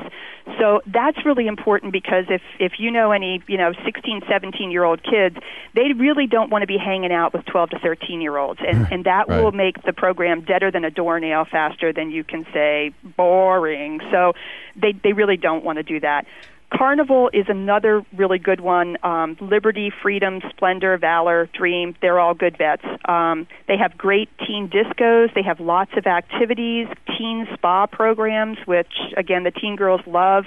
So 0.59 0.81
that's 0.87 1.19
really 1.25 1.47
important 1.47 1.93
because 1.93 2.25
if 2.29 2.43
if 2.59 2.73
you 2.79 2.91
know 2.91 3.13
any, 3.13 3.43
you 3.47 3.59
know, 3.59 3.73
16, 3.85 4.23
17 4.29 4.71
year 4.71 4.83
old 4.85 5.03
kids, 5.03 5.37
they 5.75 5.93
really 5.97 6.27
don't 6.27 6.51
want 6.51 6.63
to 6.63 6.67
be 6.67 6.79
hanging 6.79 7.13
out 7.13 7.33
with 7.35 7.45
12 7.47 7.71
to 7.71 7.79
13 7.79 8.21
year 8.21 8.37
olds 8.37 8.61
and 8.67 8.89
and 8.91 9.05
that 9.05 9.29
Right. 9.29 9.43
will 9.43 9.53
make 9.53 9.83
the 9.85 9.93
program 9.93 10.41
deader 10.43 10.71
than 10.71 10.85
a 10.85 10.91
doornail 10.91 11.45
faster 11.45 11.93
than 11.93 12.11
you 12.11 12.25
can 12.25 12.47
say 12.53 12.93
boring. 13.17 14.01
So 14.11 14.33
they 14.75 14.93
they 14.93 15.13
really 15.13 15.37
don't 15.37 15.65
want 15.65 15.77
to 15.77 15.83
do 15.83 16.01
that. 16.01 16.27
Carnival 16.71 17.31
is 17.33 17.47
another 17.49 18.05
really 18.15 18.39
good 18.39 18.61
one. 18.61 18.99
Um, 19.03 19.37
Liberty, 19.41 19.91
Freedom, 20.03 20.41
Splendor, 20.51 20.99
Valor, 20.99 21.49
Dream, 21.55 21.97
they're 22.03 22.21
all 22.21 22.35
good 22.35 22.59
bets. 22.59 22.85
Um, 23.07 23.47
they 23.67 23.77
have 23.79 23.97
great 23.97 24.29
teen 24.47 24.69
discos. 24.69 25.33
They 25.35 25.43
have 25.43 25.61
lots 25.61 25.93
of 25.97 26.07
activities, 26.07 26.87
teen 27.17 27.49
spa 27.55 27.87
programs, 27.87 28.59
which, 28.67 28.93
again, 29.17 29.45
the 29.45 29.51
teen 29.51 29.77
girls 29.77 30.03
love. 30.07 30.45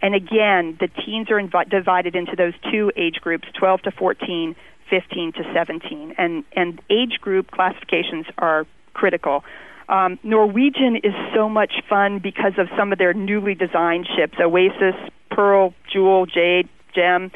And 0.00 0.14
again, 0.14 0.76
the 0.78 0.88
teens 1.04 1.28
are 1.30 1.40
invi- 1.40 1.68
divided 1.68 2.14
into 2.14 2.36
those 2.36 2.54
two 2.70 2.92
age 2.96 3.16
groups 3.20 3.48
12 3.58 3.82
to 3.82 3.90
14, 3.90 4.54
15 4.88 5.32
to 5.32 5.42
17. 5.52 6.14
And, 6.16 6.44
and 6.54 6.80
age 6.88 7.18
group 7.20 7.50
classifications 7.50 8.26
are 8.38 8.64
critical. 8.92 9.42
Um, 9.88 10.18
Norwegian 10.22 10.96
is 10.96 11.14
so 11.34 11.48
much 11.48 11.72
fun 11.88 12.20
because 12.20 12.52
of 12.58 12.68
some 12.76 12.92
of 12.92 12.98
their 12.98 13.12
newly 13.12 13.54
designed 13.54 14.08
ships 14.16 14.38
Oasis, 14.40 14.94
Pearl, 15.34 15.74
Jewel, 15.92 16.26
Jade, 16.26 16.68
Gem. 16.94 17.30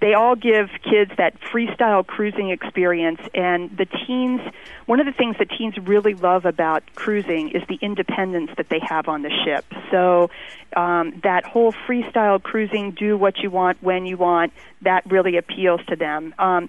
They 0.00 0.14
all 0.14 0.34
give 0.34 0.68
kids 0.82 1.12
that 1.16 1.40
freestyle 1.40 2.04
cruising 2.04 2.50
experience, 2.50 3.20
and 3.34 3.70
the 3.76 3.86
teens. 3.86 4.40
One 4.86 4.98
of 4.98 5.06
the 5.06 5.12
things 5.12 5.36
that 5.38 5.48
teens 5.50 5.74
really 5.78 6.14
love 6.14 6.44
about 6.44 6.82
cruising 6.96 7.50
is 7.50 7.62
the 7.68 7.78
independence 7.80 8.50
that 8.56 8.68
they 8.68 8.80
have 8.80 9.06
on 9.06 9.22
the 9.22 9.30
ship. 9.44 9.64
So, 9.92 10.28
um, 10.74 11.20
that 11.22 11.44
whole 11.44 11.72
freestyle 11.72 12.42
cruising, 12.42 12.90
do 12.90 13.16
what 13.16 13.38
you 13.38 13.50
want 13.50 13.80
when 13.80 14.04
you 14.04 14.16
want, 14.16 14.52
that 14.80 15.08
really 15.08 15.36
appeals 15.36 15.80
to 15.88 15.94
them. 15.94 16.34
Um, 16.36 16.68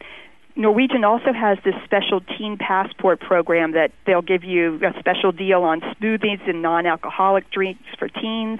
Norwegian 0.55 1.03
also 1.03 1.33
has 1.33 1.57
this 1.65 1.73
special 1.83 2.21
teen 2.21 2.57
passport 2.57 3.19
program 3.19 3.71
that 3.71 3.91
they'll 4.05 4.21
give 4.21 4.43
you 4.43 4.79
a 4.85 4.93
special 4.99 5.31
deal 5.31 5.63
on 5.63 5.81
smoothies 5.81 6.47
and 6.47 6.61
non-alcoholic 6.61 7.49
drinks 7.49 7.83
for 7.97 8.07
teens. 8.07 8.59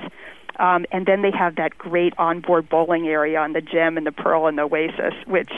Um, 0.58 0.86
and 0.92 1.06
then 1.06 1.22
they 1.22 1.32
have 1.32 1.56
that 1.56 1.78
great 1.78 2.14
onboard 2.18 2.70
bowling 2.70 3.08
area 3.08 3.40
on 3.40 3.54
the 3.54 3.62
Gem 3.62 3.98
and 3.98 4.06
the 4.06 4.12
Pearl 4.12 4.48
and 4.48 4.58
the 4.58 4.64
Oasis, 4.64 5.14
which 5.26 5.52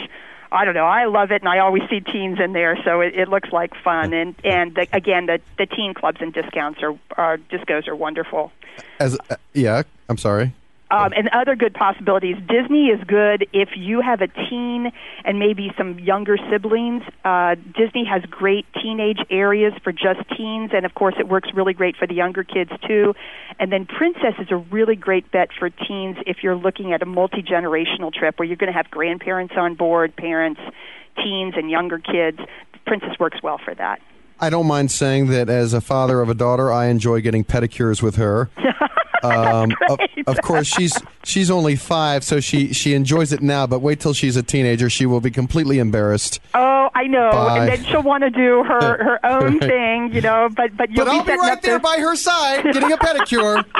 I 0.52 0.64
don't 0.64 0.74
know. 0.74 0.86
I 0.86 1.06
love 1.06 1.32
it, 1.32 1.42
and 1.42 1.50
I 1.50 1.60
always 1.60 1.84
see 1.90 2.00
teens 2.00 2.40
in 2.40 2.54
there, 2.54 2.78
so 2.86 3.02
it, 3.02 3.16
it 3.16 3.28
looks 3.28 3.52
like 3.52 3.74
fun. 3.84 4.14
And 4.14 4.36
and 4.44 4.74
the, 4.76 4.88
again, 4.94 5.26
the 5.26 5.42
the 5.58 5.66
teen 5.66 5.94
clubs 5.94 6.22
and 6.22 6.34
discounts 6.34 6.82
are, 6.82 6.98
are 7.18 7.38
discos 7.38 7.88
are 7.88 7.96
wonderful. 7.96 8.52
As 9.00 9.18
uh, 9.30 9.36
yeah, 9.54 9.84
I'm 10.08 10.18
sorry. 10.18 10.54
Um, 10.92 11.14
and 11.18 11.30
other 11.30 11.56
good 11.56 11.74
possibilities. 11.74 12.36
Disney 12.48 12.90
is 12.90 13.04
good 13.08 13.48
if 13.54 13.70
you 13.76 14.02
have 14.02 14.22
a 14.22 14.28
teen 14.28 14.92
and 15.24 15.40
maybe 15.40 15.72
some 15.76 15.98
younger 15.98 16.38
siblings. 16.52 17.02
Uh, 17.24 17.56
Disney 17.56 18.06
has 18.06 18.22
great 18.30 18.68
teenage 18.80 19.18
areas 19.32 19.74
for 19.84 19.92
just 19.92 20.20
teens, 20.38 20.70
and 20.76 20.86
of 20.86 20.94
course, 20.94 21.16
it 21.18 21.28
works 21.28 21.50
really 21.56 21.74
great 21.74 21.98
for 21.98 22.06
the 22.06 22.14
younger 22.14 22.44
kids 22.44 22.70
too. 22.88 23.16
And 23.60 23.72
then 23.72 23.88
Princess 23.88 24.36
is 24.38 24.52
a 24.52 24.58
really 24.58 24.96
great 24.96 25.32
bet 25.32 25.50
for 25.58 25.72
teens 25.72 26.18
if 26.28 26.44
you're 26.44 26.56
looking 26.56 26.94
at 26.94 27.02
a 27.02 27.06
multi 27.08 27.42
generational 27.42 28.14
trip 28.14 28.38
where 28.38 28.48
you're 28.48 28.56
going 28.56 28.72
to 28.72 28.78
have 28.78 28.92
grandparents 28.92 29.56
on 29.58 29.74
board, 29.74 30.16
parents, 30.16 30.62
teens, 31.16 31.56
and 31.58 31.72
younger 31.72 31.98
kids. 31.98 32.38
Princess 32.86 33.18
works 33.20 33.42
well 33.42 33.58
for 33.58 33.74
that. 33.74 34.02
I 34.40 34.50
don't 34.50 34.68
mind 34.68 34.92
saying 34.92 35.28
that 35.28 35.50
as 35.50 35.74
a 35.74 35.82
father 35.82 36.22
of 36.22 36.30
a 36.30 36.34
daughter, 36.34 36.72
I 36.72 36.88
enjoy 36.88 37.22
getting 37.22 37.44
pedicures 37.44 38.02
with 38.02 38.18
her. 38.18 38.50
Um, 39.32 39.74
of, 39.90 40.00
of 40.28 40.42
course, 40.42 40.68
she's 40.68 40.94
she's 41.24 41.50
only 41.52 41.76
five, 41.76 42.24
so 42.24 42.40
she 42.40 42.74
she 42.74 42.94
enjoys 42.94 43.32
it 43.34 43.42
now. 43.42 43.68
But 43.68 43.80
wait 43.80 44.00
till 44.00 44.14
she's 44.14 44.36
a 44.36 44.44
teenager; 44.44 44.90
she 44.90 45.06
will 45.06 45.22
be 45.22 45.32
completely 45.32 45.80
embarrassed. 45.80 46.40
Oh, 46.54 46.90
I 46.94 47.08
know, 47.08 47.32
Bye. 47.32 47.60
and 47.60 47.70
then 47.70 47.84
she'll 47.86 48.04
want 48.04 48.24
to 48.24 48.30
do 48.30 48.64
her 48.64 49.04
her 49.04 49.26
own 49.26 49.58
Right. 49.60 49.70
thing, 49.70 50.14
you 50.14 50.22
know. 50.22 50.50
But 50.56 50.76
but 50.78 50.90
you'll 50.92 51.06
But 51.06 51.14
I'll 51.14 51.24
be 51.26 51.32
right 51.38 51.62
there 51.62 51.80
this- 51.80 51.84
by 51.90 51.98
her 52.02 52.16
side, 52.16 52.64
getting 52.66 52.92
a 52.92 52.98
pedicure. 52.98 53.64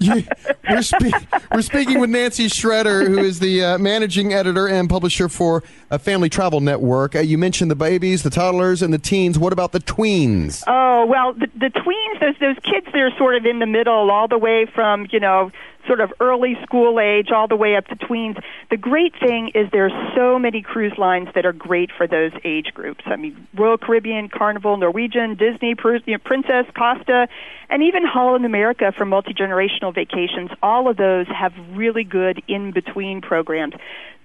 You- 0.00 0.24
we're, 0.68 0.82
spe- 0.82 1.14
we're 1.52 1.62
speaking 1.62 2.00
with 2.00 2.10
Nancy 2.10 2.46
Schretter, 2.46 3.06
who 3.06 3.18
is 3.18 3.38
the 3.38 3.62
uh, 3.64 3.78
managing 3.78 4.32
editor 4.32 4.66
and 4.66 4.88
publisher 4.88 5.28
for 5.28 5.62
uh, 5.90 5.98
Family 5.98 6.28
Travel 6.28 6.60
Network. 6.60 7.14
Uh, 7.14 7.20
you 7.20 7.38
mentioned 7.38 7.70
the 7.70 7.76
babies, 7.76 8.22
the 8.22 8.30
toddlers, 8.30 8.82
and 8.82 8.92
the 8.92 8.98
teens. 8.98 9.38
What 9.38 9.52
about 9.52 9.72
the 9.72 9.80
tweens? 9.80 10.64
Oh 10.66 11.06
well, 11.06 11.32
the, 11.34 11.46
the 11.58 11.70
tweens, 11.70 12.20
those 12.20 12.34
those 12.40 12.56
kids, 12.64 12.86
they're 12.92 13.16
sort 13.16 13.36
of 13.36 13.46
in 13.46 13.58
the 13.60 13.66
middle, 13.66 14.10
all 14.10 14.26
the 14.26 14.38
way 14.38 14.66
from 14.66 15.06
you 15.10 15.20
know 15.20 15.52
sort 15.86 16.00
of 16.00 16.12
early 16.20 16.56
school 16.62 16.98
age 16.98 17.30
all 17.30 17.48
the 17.48 17.56
way 17.56 17.76
up 17.76 17.86
to 17.86 17.96
tweens. 17.96 18.40
The 18.70 18.76
great 18.76 19.14
thing 19.18 19.50
is 19.54 19.68
there's 19.72 19.92
so 20.16 20.38
many 20.38 20.62
cruise 20.62 20.96
lines 20.98 21.28
that 21.34 21.44
are 21.44 21.52
great 21.52 21.90
for 21.96 22.06
those 22.06 22.32
age 22.44 22.72
groups. 22.74 23.02
I 23.06 23.16
mean, 23.16 23.46
Royal 23.54 23.78
Caribbean, 23.78 24.28
Carnival, 24.28 24.76
Norwegian, 24.76 25.36
Disney, 25.36 25.74
Princess, 25.74 26.66
Costa, 26.76 27.28
and 27.70 27.82
even 27.82 28.04
Holland 28.04 28.44
America 28.44 28.92
for 28.96 29.04
multi 29.04 29.34
generational 29.34 29.94
vacations. 29.94 30.50
All 30.62 30.88
of 30.88 30.96
those 30.96 31.26
have 31.28 31.52
really 31.72 32.04
good 32.04 32.42
in 32.48 32.72
between 32.72 33.20
programs. 33.20 33.74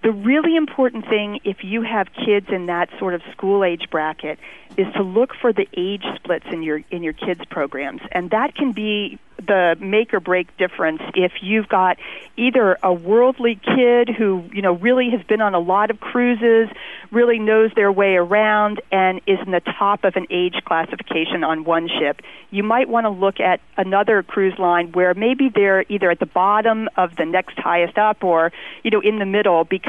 The 0.01 0.11
really 0.11 0.55
important 0.55 1.07
thing, 1.09 1.41
if 1.43 1.63
you 1.63 1.81
have 1.81 2.07
kids 2.13 2.47
in 2.49 2.67
that 2.67 2.89
sort 2.99 3.13
of 3.13 3.21
school 3.31 3.65
age 3.65 3.89
bracket, 3.91 4.39
is 4.77 4.87
to 4.93 5.03
look 5.03 5.33
for 5.35 5.51
the 5.51 5.67
age 5.75 6.03
splits 6.15 6.45
in 6.51 6.63
your 6.63 6.81
in 6.89 7.03
your 7.03 7.13
kids 7.13 7.41
programs, 7.49 8.01
and 8.11 8.29
that 8.29 8.55
can 8.55 8.71
be 8.71 9.19
the 9.45 9.77
make 9.79 10.13
or 10.13 10.19
break 10.19 10.55
difference 10.57 11.01
if 11.15 11.31
you've 11.41 11.67
got 11.67 11.97
either 12.37 12.77
a 12.83 12.93
worldly 12.93 13.55
kid 13.55 14.09
who 14.09 14.43
you 14.53 14.61
know 14.61 14.73
really 14.73 15.09
has 15.09 15.21
been 15.23 15.41
on 15.41 15.53
a 15.53 15.59
lot 15.59 15.89
of 15.89 15.99
cruises, 15.99 16.69
really 17.11 17.39
knows 17.39 17.71
their 17.75 17.91
way 17.91 18.15
around, 18.15 18.81
and 18.91 19.19
is 19.27 19.39
in 19.45 19.51
the 19.51 19.61
top 19.61 20.03
of 20.03 20.15
an 20.15 20.27
age 20.29 20.55
classification 20.65 21.43
on 21.43 21.63
one 21.63 21.89
ship. 21.89 22.21
You 22.51 22.63
might 22.63 22.87
want 22.87 23.05
to 23.05 23.09
look 23.09 23.39
at 23.39 23.59
another 23.75 24.23
cruise 24.23 24.57
line 24.57 24.91
where 24.91 25.13
maybe 25.13 25.49
they're 25.49 25.83
either 25.89 26.11
at 26.11 26.19
the 26.19 26.25
bottom 26.25 26.89
of 26.95 27.15
the 27.15 27.25
next 27.25 27.57
highest 27.57 27.97
up 27.97 28.23
or 28.23 28.51
you 28.83 28.91
know 28.91 29.01
in 29.01 29.19
the 29.19 29.25
middle 29.25 29.63
because 29.63 29.88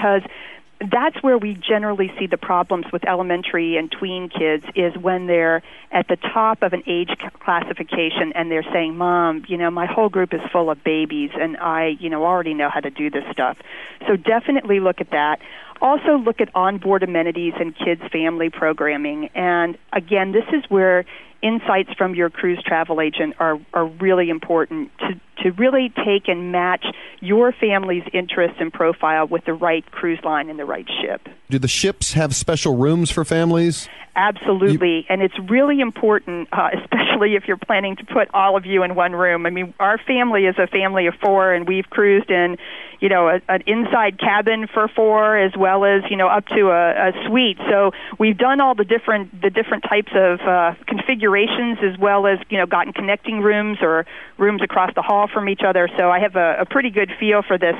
that's 0.91 1.23
where 1.23 1.37
we 1.37 1.55
generally 1.55 2.11
see 2.19 2.27
the 2.27 2.39
problems 2.39 2.87
with 2.91 3.07
elementary 3.07 3.77
and 3.77 3.93
tween 3.93 4.31
kids 4.31 4.65
is 4.75 4.97
when 4.97 5.27
they're 5.27 5.63
at 5.93 6.09
the 6.09 6.17
top 6.17 6.63
of 6.63 6.73
an 6.73 6.83
age 6.87 7.11
classification 7.39 8.33
and 8.35 8.51
they're 8.51 8.65
saying 8.73 8.97
mom 8.97 9.45
you 9.47 9.59
know 9.59 9.71
my 9.71 9.85
whole 9.85 10.09
group 10.09 10.33
is 10.33 10.41
full 10.51 10.71
of 10.71 10.83
babies 10.83 11.31
and 11.39 11.59
i 11.59 11.89
you 12.01 12.09
know 12.09 12.25
already 12.25 12.55
know 12.55 12.71
how 12.71 12.81
to 12.81 12.91
do 12.91 13.11
this 13.11 13.25
stuff. 13.31 13.59
So 14.07 14.17
definitely 14.17 14.81
look 14.81 15.01
at 15.01 15.11
that 15.11 15.41
also 15.81 16.19
look 16.19 16.41
at 16.41 16.55
onboard 16.55 17.03
amenities 17.03 17.55
and 17.59 17.77
kids 17.77 18.03
family 18.13 18.51
programming 18.51 19.29
and 19.35 19.79
again 19.93 20.33
this 20.33 20.45
is 20.53 20.65
where 20.69 21.05
insights 21.43 21.91
from 21.97 22.15
your 22.15 22.31
cruise 22.31 22.63
travel 22.65 23.01
agent 23.01 23.35
are, 23.39 23.59
are 23.73 23.87
really 23.87 24.29
important 24.29 24.91
to, 24.99 25.21
to 25.43 25.51
really 25.53 25.93
take 26.05 26.29
and 26.29 26.53
match 26.53 26.85
your 27.21 27.53
family's 27.53 28.03
interests 28.13 28.59
and 28.61 28.73
profile 28.73 29.27
with 29.27 29.45
the 29.47 29.55
right 29.55 29.91
cruise 29.91 30.21
line 30.23 30.51
and 30.51 30.59
the 30.59 30.65
right 30.65 30.87
ship. 31.01 31.29
Do 31.49 31.59
the 31.59 31.69
ships 31.69 32.13
have 32.13 32.35
special 32.35 32.77
rooms 32.77 33.11
for 33.11 33.25
families? 33.25 33.89
absolutely, 34.17 35.07
and 35.09 35.23
it's 35.23 35.39
really 35.49 35.81
important, 35.81 36.49
uh, 36.53 36.71
especially 36.83 37.37
if 37.37 37.45
you're 37.47 37.57
planning 37.57 37.97
to 37.97 38.05
put 38.05 38.29
all 38.35 38.57
of 38.57 38.67
you 38.67 38.83
in 38.83 38.95
one 38.95 39.13
room. 39.13 39.47
I 39.47 39.51
mean, 39.51 39.75
our 39.81 39.99
family 39.99 40.47
is 40.47 40.57
a 40.59 40.67
family 40.67 41.07
of 41.07 41.15
four, 41.15 41.53
and 41.53 41.67
we've 41.67 41.89
cruised 41.89 42.31
in, 42.31 42.57
you 43.01 43.09
know, 43.09 43.29
a, 43.29 43.41
an 43.49 43.63
inside 43.67 44.19
cabin 44.19 44.67
for 44.73 44.89
four, 44.89 45.39
as 45.39 45.53
well 45.57 45.70
as 45.85 46.03
you 46.11 46.17
know 46.17 46.29
up 46.29 46.47
to 46.49 46.71
a, 46.71 47.09
a 47.09 47.27
suite. 47.27 47.59
So 47.71 47.93
we've 48.19 48.37
done 48.37 48.61
all 48.61 48.75
the 48.75 48.85
different 48.85 49.41
the 49.41 49.51
different 49.51 49.85
types 49.85 50.13
of 50.15 50.41
uh, 50.41 50.75
configurations, 50.87 51.79
as 51.83 51.99
well 51.99 52.27
as 52.27 52.39
you 52.51 52.59
know, 52.59 52.67
gotten 52.67 52.93
connecting 52.93 53.41
rooms 53.41 53.79
or 53.81 54.07
rooms 54.39 54.63
across 54.63 54.95
the 54.95 55.03
hall 55.03 55.29
from 55.33 55.49
each 55.49 55.63
other. 55.67 55.89
So 55.97 56.11
I 56.11 56.19
have 56.21 56.37
a, 56.37 56.57
a 56.61 56.67
pretty 56.67 56.91
good 56.91 57.11
feel 57.19 57.43
for 57.43 57.59
this. 57.59 57.77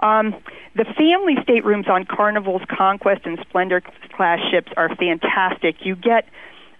Um, 0.00 0.34
the 0.74 0.84
family 0.84 1.36
staterooms 1.42 1.88
on 1.88 2.04
Carnival's 2.04 2.62
Conquest 2.68 3.22
and 3.24 3.38
Splendor 3.48 3.82
class 4.14 4.40
ships 4.50 4.72
are 4.76 4.94
fantastic. 4.96 5.84
You 5.84 5.96
get 5.96 6.26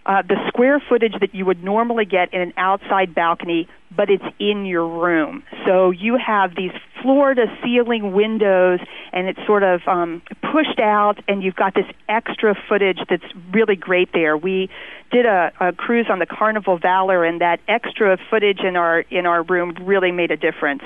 uh, 0.06 0.22
the 0.22 0.36
square 0.48 0.82
footage 0.88 1.14
that 1.20 1.34
you 1.34 1.44
would 1.44 1.62
normally 1.62 2.04
get 2.04 2.32
in 2.34 2.40
an 2.40 2.52
outside 2.56 3.14
balcony, 3.14 3.68
but 3.94 4.10
it's 4.10 4.24
in 4.38 4.66
your 4.66 4.86
room. 4.86 5.42
So 5.66 5.90
you 5.90 6.16
have 6.16 6.56
these 6.56 6.72
floor 7.02 7.34
to 7.34 7.46
ceiling 7.62 8.12
windows, 8.12 8.80
and 9.12 9.28
it's 9.28 9.38
sort 9.46 9.62
of 9.62 9.80
um, 9.86 10.22
pushed 10.52 10.80
out, 10.80 11.22
and 11.28 11.42
you've 11.42 11.56
got 11.56 11.74
this 11.74 11.86
extra 12.08 12.56
footage 12.68 12.98
that's 13.08 13.24
really 13.52 13.76
great 13.76 14.12
there. 14.12 14.36
We 14.36 14.70
did 15.10 15.26
a, 15.26 15.52
a 15.60 15.72
cruise 15.72 16.06
on 16.10 16.18
the 16.18 16.26
Carnival 16.26 16.78
Valor, 16.78 17.24
and 17.24 17.40
that 17.40 17.60
extra 17.68 18.18
footage 18.30 18.60
in 18.60 18.76
our 18.76 19.00
in 19.10 19.26
our 19.26 19.42
room 19.42 19.76
really 19.82 20.10
made 20.10 20.30
a 20.30 20.36
difference. 20.36 20.82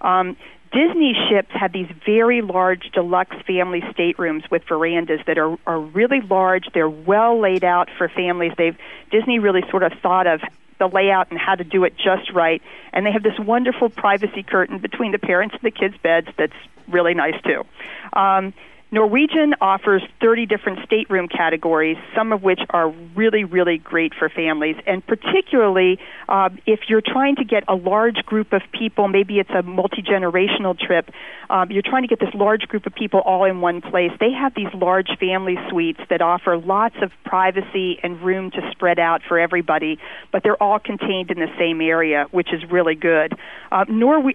Um, 0.00 0.36
Disney 0.72 1.14
ships 1.28 1.48
have 1.52 1.72
these 1.72 1.88
very 2.04 2.42
large 2.42 2.90
deluxe 2.92 3.36
family 3.46 3.82
staterooms 3.92 4.44
with 4.50 4.62
verandas 4.68 5.20
that 5.26 5.38
are, 5.38 5.56
are 5.66 5.80
really 5.80 6.20
large. 6.20 6.66
They're 6.74 6.88
well 6.88 7.40
laid 7.40 7.64
out 7.64 7.88
for 7.96 8.08
families. 8.08 8.52
They've 8.56 8.76
Disney 9.10 9.38
really 9.38 9.62
sort 9.70 9.82
of 9.82 9.92
thought 10.02 10.26
of 10.26 10.40
the 10.78 10.86
layout 10.86 11.30
and 11.30 11.38
how 11.38 11.54
to 11.54 11.64
do 11.64 11.84
it 11.84 11.96
just 11.96 12.30
right. 12.32 12.62
And 12.92 13.04
they 13.04 13.12
have 13.12 13.22
this 13.22 13.38
wonderful 13.38 13.88
privacy 13.88 14.42
curtain 14.42 14.78
between 14.78 15.12
the 15.12 15.18
parents 15.18 15.54
and 15.54 15.62
the 15.62 15.70
kids' 15.70 15.96
beds 16.02 16.28
that's 16.36 16.52
really 16.86 17.14
nice 17.14 17.40
too. 17.42 17.64
Um, 18.12 18.52
Norwegian 18.90 19.54
offers 19.60 20.02
30 20.22 20.46
different 20.46 20.78
stateroom 20.86 21.28
categories, 21.28 21.98
some 22.16 22.32
of 22.32 22.42
which 22.42 22.60
are 22.70 22.88
really, 23.14 23.44
really 23.44 23.76
great 23.76 24.14
for 24.18 24.30
families. 24.30 24.76
And 24.86 25.06
particularly 25.06 25.98
uh, 26.26 26.48
if 26.64 26.80
you're 26.88 27.02
trying 27.02 27.36
to 27.36 27.44
get 27.44 27.64
a 27.68 27.74
large 27.74 28.24
group 28.24 28.54
of 28.54 28.62
people, 28.72 29.06
maybe 29.08 29.38
it's 29.40 29.50
a 29.50 29.62
multi 29.62 30.00
generational 30.00 30.78
trip, 30.78 31.10
um, 31.50 31.70
you're 31.70 31.82
trying 31.82 32.02
to 32.02 32.08
get 32.08 32.18
this 32.18 32.32
large 32.32 32.62
group 32.62 32.86
of 32.86 32.94
people 32.94 33.20
all 33.20 33.44
in 33.44 33.60
one 33.60 33.82
place. 33.82 34.10
They 34.20 34.32
have 34.32 34.54
these 34.54 34.72
large 34.72 35.08
family 35.20 35.56
suites 35.68 36.00
that 36.08 36.22
offer 36.22 36.56
lots 36.56 36.96
of 37.02 37.10
privacy 37.24 37.98
and 38.02 38.22
room 38.22 38.50
to 38.52 38.70
spread 38.70 38.98
out 38.98 39.20
for 39.28 39.38
everybody, 39.38 39.98
but 40.32 40.42
they're 40.42 40.62
all 40.62 40.78
contained 40.78 41.30
in 41.30 41.38
the 41.38 41.52
same 41.58 41.82
area, 41.82 42.26
which 42.30 42.54
is 42.54 42.62
really 42.70 42.94
good. 42.94 43.34
Uh, 43.70 43.84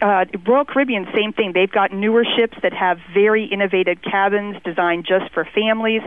uh, 0.01 0.25
Royal 0.45 0.65
Caribbean, 0.65 1.07
same 1.13 1.33
thing. 1.33 1.53
They've 1.53 1.71
got 1.71 1.91
newer 1.91 2.23
ships 2.37 2.57
that 2.61 2.73
have 2.73 2.99
very 3.15 3.45
innovative 3.45 3.97
cabins 4.03 4.42
designed 4.63 5.05
just 5.07 5.31
for 5.33 5.45
families. 5.45 6.01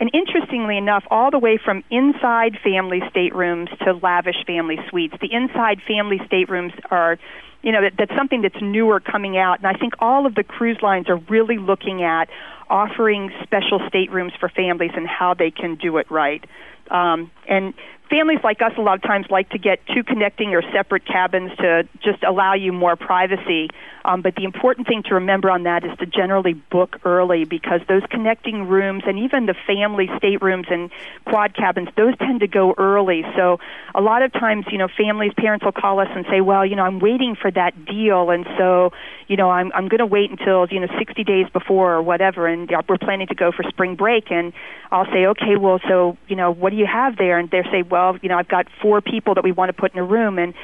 And 0.00 0.10
interestingly 0.12 0.76
enough, 0.78 1.04
all 1.10 1.30
the 1.30 1.38
way 1.38 1.58
from 1.62 1.84
inside 1.90 2.58
family 2.64 3.00
staterooms 3.10 3.68
to 3.84 3.92
lavish 3.92 4.44
family 4.46 4.78
suites. 4.88 5.14
The 5.20 5.32
inside 5.32 5.78
family 5.86 6.20
staterooms 6.26 6.72
are 6.90 7.18
you 7.62 7.70
know 7.70 7.82
that, 7.82 7.92
that's 7.96 8.14
something 8.16 8.42
that's 8.42 8.60
newer 8.60 8.98
coming 8.98 9.38
out 9.38 9.58
and 9.58 9.68
i 9.68 9.74
think 9.74 9.94
all 10.00 10.26
of 10.26 10.34
the 10.34 10.42
cruise 10.42 10.78
lines 10.82 11.08
are 11.08 11.18
really 11.30 11.58
looking 11.58 12.02
at 12.02 12.28
offering 12.68 13.30
special 13.42 13.78
staterooms 13.88 14.32
for 14.40 14.48
families 14.48 14.90
and 14.96 15.06
how 15.06 15.32
they 15.32 15.50
can 15.50 15.76
do 15.76 15.96
it 15.98 16.10
right 16.10 16.44
um, 16.90 17.30
and 17.48 17.74
families 18.12 18.40
like 18.44 18.60
us 18.60 18.72
a 18.76 18.80
lot 18.82 18.96
of 18.96 19.02
times 19.02 19.26
like 19.30 19.48
to 19.48 19.58
get 19.58 19.80
two 19.86 20.04
connecting 20.04 20.54
or 20.54 20.60
separate 20.70 21.06
cabins 21.06 21.50
to 21.56 21.88
just 22.04 22.22
allow 22.22 22.52
you 22.52 22.70
more 22.70 22.94
privacy. 22.94 23.70
Um, 24.04 24.20
but 24.20 24.34
the 24.34 24.44
important 24.44 24.86
thing 24.86 25.02
to 25.04 25.14
remember 25.14 25.48
on 25.48 25.62
that 25.62 25.84
is 25.84 25.96
to 25.98 26.06
generally 26.06 26.52
book 26.52 26.98
early 27.04 27.44
because 27.44 27.80
those 27.88 28.02
connecting 28.10 28.68
rooms 28.68 29.04
and 29.06 29.18
even 29.18 29.46
the 29.46 29.54
family 29.66 30.10
staterooms 30.18 30.66
and 30.70 30.90
quad 31.24 31.54
cabins, 31.54 31.88
those 31.96 32.16
tend 32.18 32.40
to 32.40 32.48
go 32.48 32.74
early. 32.76 33.24
So 33.34 33.60
a 33.94 34.00
lot 34.00 34.22
of 34.22 34.32
times, 34.32 34.66
you 34.70 34.76
know, 34.76 34.88
families, 34.88 35.32
parents 35.36 35.64
will 35.64 35.72
call 35.72 36.00
us 36.00 36.08
and 36.14 36.26
say, 36.28 36.40
well, 36.42 36.66
you 36.66 36.76
know, 36.76 36.84
I'm 36.84 36.98
waiting 36.98 37.34
for 37.34 37.50
that 37.52 37.86
deal. 37.86 38.30
And 38.30 38.44
so, 38.58 38.92
you 39.28 39.36
know, 39.36 39.50
I'm, 39.50 39.72
I'm 39.72 39.88
going 39.88 40.00
to 40.00 40.06
wait 40.06 40.30
until, 40.30 40.66
you 40.68 40.80
know, 40.80 40.88
60 40.98 41.24
days 41.24 41.46
before 41.50 41.94
or 41.94 42.02
whatever. 42.02 42.46
And 42.46 42.70
we're 42.88 42.98
planning 42.98 43.28
to 43.28 43.34
go 43.34 43.52
for 43.52 43.62
spring 43.62 43.94
break. 43.94 44.30
And 44.30 44.52
I'll 44.90 45.06
say, 45.06 45.26
okay, 45.26 45.56
well, 45.56 45.80
so, 45.88 46.18
you 46.28 46.36
know, 46.36 46.50
what 46.50 46.71
do 46.72 46.78
you 46.78 46.86
have 46.86 47.16
there? 47.16 47.38
And 47.38 47.50
they 47.50 47.62
say, 47.70 47.82
well, 47.82 48.18
you 48.22 48.28
know, 48.28 48.38
I've 48.38 48.48
got 48.48 48.66
four 48.80 49.00
people 49.00 49.34
that 49.34 49.44
we 49.44 49.52
want 49.52 49.68
to 49.68 49.72
put 49.74 49.92
in 49.92 49.98
a 49.98 50.04
room. 50.04 50.38
And 50.38 50.54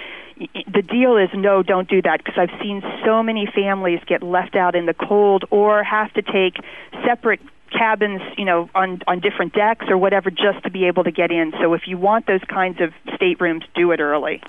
the 0.66 0.82
deal 0.82 1.16
is 1.16 1.28
no, 1.34 1.62
don't 1.62 1.88
do 1.88 2.00
that 2.02 2.24
because 2.24 2.38
I've 2.38 2.60
seen 2.60 2.82
so 3.04 3.22
many 3.22 3.46
families 3.46 4.00
get 4.06 4.22
left 4.22 4.56
out 4.56 4.74
in 4.74 4.86
the 4.86 4.94
cold 4.94 5.44
or 5.50 5.84
have 5.84 6.12
to 6.14 6.22
take 6.22 6.56
separate 7.06 7.40
cabins, 7.70 8.22
you 8.38 8.46
know, 8.46 8.70
on 8.74 9.02
on 9.06 9.20
different 9.20 9.52
decks 9.52 9.86
or 9.88 9.98
whatever 9.98 10.30
just 10.30 10.62
to 10.64 10.70
be 10.70 10.86
able 10.86 11.04
to 11.04 11.10
get 11.10 11.30
in. 11.30 11.52
So 11.60 11.74
if 11.74 11.82
you 11.86 11.98
want 11.98 12.26
those 12.26 12.42
kinds 12.48 12.80
of 12.80 12.94
staterooms, 13.14 13.64
do 13.74 13.92
it 13.92 14.00
early. 14.00 14.42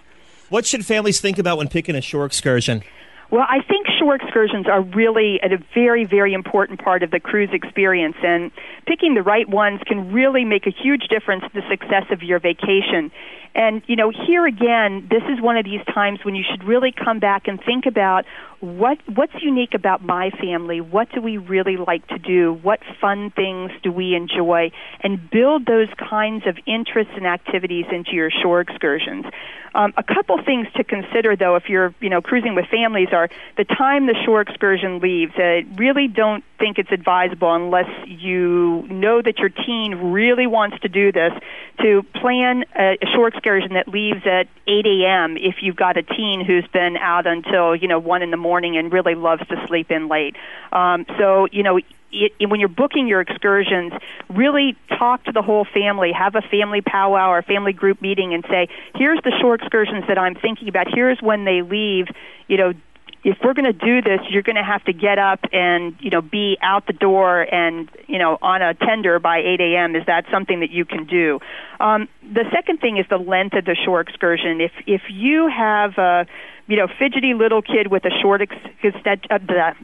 What 0.48 0.65
should 0.65 0.86
families 0.86 1.19
think 1.19 1.38
about 1.38 1.58
when 1.58 1.67
picking 1.67 1.95
a 1.95 2.02
shore 2.02 2.26
excursion? 2.26 2.82
Well, 3.31 3.45
I 3.47 3.61
think 3.61 3.85
shore 3.99 4.15
excursions 4.15 4.65
are 4.67 4.81
really 4.81 5.39
a 5.43 5.57
very, 5.75 6.03
very 6.03 6.33
important 6.33 6.83
part 6.83 7.03
of 7.03 7.11
the 7.11 7.19
cruise 7.19 7.49
experience, 7.53 8.15
and 8.23 8.51
picking 8.87 9.13
the 9.13 9.21
right 9.21 9.47
ones 9.47 9.81
can 9.85 10.11
really 10.11 10.45
make 10.45 10.65
a 10.65 10.71
huge 10.71 11.07
difference 11.09 11.43
to 11.43 11.49
the 11.53 11.61
success 11.69 12.05
of 12.09 12.23
your 12.23 12.39
vacation. 12.39 13.11
And, 13.55 13.81
you 13.88 13.95
know, 13.95 14.12
here 14.12 14.45
again, 14.45 15.07
this 15.09 15.23
is 15.23 15.41
one 15.41 15.57
of 15.57 15.65
these 15.65 15.81
times 15.93 16.19
when 16.23 16.35
you 16.35 16.43
should 16.49 16.63
really 16.63 16.91
come 16.91 17.19
back 17.19 17.47
and 17.47 17.59
think 17.62 17.85
about 17.85 18.25
what 18.59 18.97
what's 19.07 19.33
unique 19.41 19.73
about 19.73 20.03
my 20.03 20.31
family? 20.31 20.81
What 20.81 21.09
do 21.13 21.21
we 21.21 21.38
really 21.38 21.77
like 21.77 22.05
to 22.07 22.17
do? 22.17 22.59
What 22.62 22.79
fun 22.99 23.31
things 23.31 23.71
do 23.83 23.91
we 23.91 24.15
enjoy? 24.15 24.71
And 25.01 25.29
build 25.29 25.65
those 25.65 25.88
kinds 25.97 26.45
of 26.45 26.57
interests 26.65 27.13
and 27.15 27.25
activities 27.25 27.85
into 27.91 28.12
your 28.12 28.29
shore 28.29 28.59
excursions. 28.62 29.25
Um, 29.73 29.93
a 29.97 30.03
couple 30.03 30.41
things 30.43 30.67
to 30.75 30.83
consider, 30.83 31.35
though, 31.35 31.55
if 31.55 31.69
you're 31.69 31.93
you 32.01 32.09
know 32.09 32.21
cruising 32.21 32.55
with 32.55 32.65
families, 32.65 33.09
are 33.12 33.29
the 33.57 33.63
time 33.63 34.07
the 34.07 34.15
shore 34.25 34.41
excursion 34.41 34.99
leaves. 34.99 35.33
Uh, 35.38 35.62
really, 35.75 36.07
don't 36.07 36.43
think 36.60 36.78
it's 36.78 36.91
advisable 36.91 37.54
unless 37.56 37.89
you 38.06 38.86
know 38.89 39.22
that 39.22 39.39
your 39.39 39.50
teen 39.50 40.12
really 40.12 40.48
wants 40.48 40.80
to 40.82 40.89
do 40.89 41.12
this 41.12 41.32
to 41.82 42.04
plan 42.15 42.65
a, 42.78 42.98
a 43.02 43.06
shore 43.15 43.30
excursion 43.30 43.74
that 43.74 43.88
leaves 43.88 44.22
at 44.26 44.48
8 44.67 44.86
a.m. 44.86 45.38
If 45.38 45.56
you've 45.62 45.76
got 45.76 45.98
a 45.98 46.04
teen 46.04 46.43
who's 46.45 46.67
been 46.67 46.98
out 46.98 47.26
until 47.26 47.76
you 47.76 47.88
know 47.88 48.00
one 48.00 48.22
in 48.22 48.32
the 48.32 48.38
morning 48.38 48.78
and 48.78 48.91
really 48.91 49.15
loves 49.15 49.48
to 49.48 49.65
sleep 49.67 49.89
in 49.89 50.08
late. 50.08 50.36
Um, 50.72 51.06
so 51.17 51.48
you 51.52 51.63
know 51.63 51.80
it, 52.12 52.50
when 52.50 52.60
you're 52.60 52.69
booking 52.69 53.08
your 53.08 53.22
excursions, 53.22 53.93
really 54.30 54.76
talk 54.98 55.24
to 55.26 55.32
the 55.32 55.41
whole 55.41 55.65
family, 55.65 56.12
have 56.12 56.36
a 56.36 56.41
family 56.41 56.82
powwow 56.82 57.30
or 57.30 57.41
family 57.41 57.74
group 57.74 58.02
meeting, 58.02 58.34
and 58.34 58.43
say, 58.50 58.67
"Here's 58.95 59.19
the 59.24 59.32
shore 59.39 59.56
excursions 59.56 60.06
that 60.08 60.17
I'm 60.17 60.36
thinking 60.36 60.67
about. 60.67 60.88
Here's 60.93 61.22
when 61.22 61.45
they 61.45 61.62
leave. 61.62 62.08
You 62.48 62.58
know, 62.58 62.74
if 63.23 63.38
we're 63.43 63.53
going 63.53 63.71
to 63.71 63.73
do 63.73 64.01
this, 64.01 64.21
you're 64.29 64.43
going 64.43 64.55
to 64.55 64.63
have 64.63 64.84
to 64.86 64.93
get 64.93 65.19
up 65.19 65.39
and 65.51 65.95
you 65.99 66.10
know 66.10 66.21
be 66.21 66.58
out 66.62 66.88
the 66.88 66.93
door 66.93 67.41
and 67.41 67.89
you 68.08 68.17
know 68.17 68.38
on 68.41 68.62
a 68.62 68.73
tender 68.73 69.19
by 69.19 69.39
8 69.39 69.62
a.m. 69.62 69.95
Is 69.95 70.05
that 70.08 70.25
something 70.32 70.62
that 70.62 70.71
you 70.71 70.86
can 70.86 71.05
do? 71.05 71.39
Um, 71.79 72.08
the 72.21 72.45
second 72.51 72.79
thing 72.79 72.97
is 72.97 73.05
the 73.10 73.17
length 73.17 73.55
of 73.55 73.65
the 73.65 73.75
shore 73.75 74.01
excursion. 74.01 74.62
If 74.62 74.71
if 74.88 75.01
you 75.10 75.47
have 75.47 75.97
a 75.97 76.27
you 76.69 76.77
know, 76.77 76.88
fidgety 76.88 77.34
little 77.34 77.63
kid 77.63 77.88
with 77.88 78.05
a 78.05 78.12
short 78.21 78.43
ex- 78.43 78.55
uh, 78.84 79.17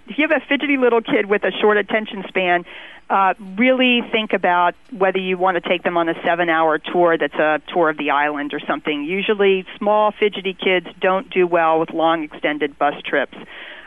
if 0.07 0.17
you 0.19 0.27
have 0.29 0.39
a 0.39 0.45
fidgety 0.47 0.77
little 0.77 1.01
kid 1.01 1.25
with 1.25 1.43
a 1.43 1.51
short 1.59 1.77
attention 1.77 2.23
span, 2.27 2.63
uh, 3.09 3.33
really 3.57 4.01
think 4.11 4.33
about 4.33 4.75
whether 4.91 5.17
you 5.17 5.35
want 5.35 5.61
to 5.61 5.67
take 5.67 5.81
them 5.81 5.97
on 5.97 6.09
a 6.09 6.13
seven-hour 6.23 6.77
tour 6.77 7.17
that's 7.17 7.33
a 7.33 7.59
tour 7.73 7.89
of 7.89 7.97
the 7.97 8.11
island 8.11 8.53
or 8.53 8.59
something. 8.59 9.03
Usually, 9.03 9.65
small 9.79 10.11
fidgety 10.11 10.53
kids 10.53 10.85
don't 11.01 11.27
do 11.31 11.47
well 11.47 11.79
with 11.79 11.89
long 11.89 12.23
extended 12.23 12.77
bus 12.77 12.93
trips. 13.03 13.24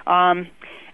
Um, 0.07 0.49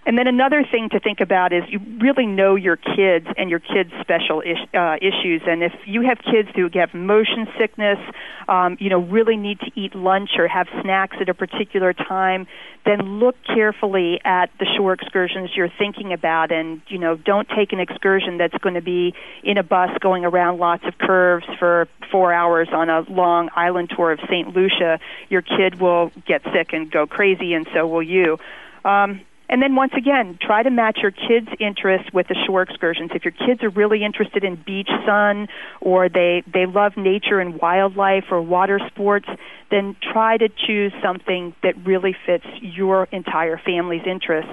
and 0.07 0.19
then 0.19 0.27
another 0.27 0.65
thing 0.71 0.91
to 0.91 1.01
think 1.01 1.21
about 1.21 1.53
is 1.53 1.63
you 1.69 1.81
really 2.01 2.27
know 2.27 2.57
your 2.57 2.77
kids 2.77 3.27
and 3.39 3.49
your 3.49 3.59
kids' 3.59 3.91
special 4.01 4.43
is, 4.43 4.59
uh, 4.75 4.97
issues. 5.01 5.43
And 5.47 5.63
if 5.63 5.73
you 5.87 6.03
have 6.03 6.19
kids 6.19 6.51
who 6.55 6.69
have 6.75 6.93
motion 6.93 7.49
sickness, 7.59 7.99
um, 8.47 8.77
you 8.81 8.91
know, 8.91 8.99
really 8.99 9.37
need 9.37 9.61
to 9.61 9.71
eat 9.75 9.95
lunch 9.95 10.31
or 10.37 10.47
have 10.47 10.69
snacks 10.83 11.17
at 11.21 11.29
a 11.31 11.35
particular 11.35 11.95
time, 11.95 12.47
then 12.85 13.19
look 13.19 13.35
carefully 13.47 14.21
at 14.25 14.51
the 14.59 14.67
shore 14.77 14.93
excursions 14.93 15.51
you're 15.57 15.73
thinking 15.79 16.13
about. 16.13 16.53
And, 16.53 16.83
you 16.89 16.99
know, 16.99 17.17
don't 17.17 17.49
take 17.49 17.73
an 17.73 17.81
excursion 17.81 18.37
that's 18.37 18.59
going 18.59 18.75
to 18.75 18.83
be 18.83 19.15
in 19.43 19.57
a 19.57 19.63
bus 19.63 19.91
going 20.01 20.27
around 20.27 20.59
lots 20.59 20.85
of 20.85 20.99
curves 20.99 21.47
for 21.59 21.89
four 22.11 22.33
hours 22.33 22.69
on 22.73 22.91
a 22.91 23.01
long 23.09 23.49
island 23.57 23.91
tour 23.97 24.13
of 24.13 24.21
St. 24.29 24.55
Lucia. 24.55 25.01
Your 25.31 25.41
kid 25.41 25.81
will 25.81 26.13
get 26.27 26.43
sick 26.53 26.75
and 26.75 26.91
go 26.91 27.07
crazy, 27.07 27.55
and 27.55 27.67
so 27.73 27.87
will 27.87 28.03
you. 28.03 28.39
Um, 28.85 29.23
And 29.55 29.63
then 29.63 29.77
once 29.77 29.93
again, 29.97 30.37
try 30.45 30.65
to 30.65 30.71
match 30.71 30.99
your 31.01 31.13
kids' 31.13 31.47
interests 31.61 32.13
with 32.13 32.27
the 32.27 32.35
shore 32.45 32.63
excursions. 32.63 33.13
If 33.15 33.25
your 33.25 33.31
kids 33.31 33.63
are 33.63 33.69
really 33.69 34.03
interested 34.05 34.43
in 34.43 34.57
beach 34.57 34.89
sun 35.07 35.47
or 35.81 36.09
they, 36.09 36.43
they 36.53 36.67
love 36.67 36.97
nature 36.97 37.39
and 37.39 37.61
wildlife 37.61 38.25
or 38.33 38.43
water 38.43 38.81
sports, 38.89 39.29
then 39.71 39.95
try 40.13 40.39
to 40.39 40.49
choose 40.49 40.93
something 41.01 41.55
that 41.63 41.75
really 41.87 42.17
fits 42.27 42.45
your 42.63 43.05
entire 43.13 43.57
family's 43.57 44.03
interests. 44.05 44.51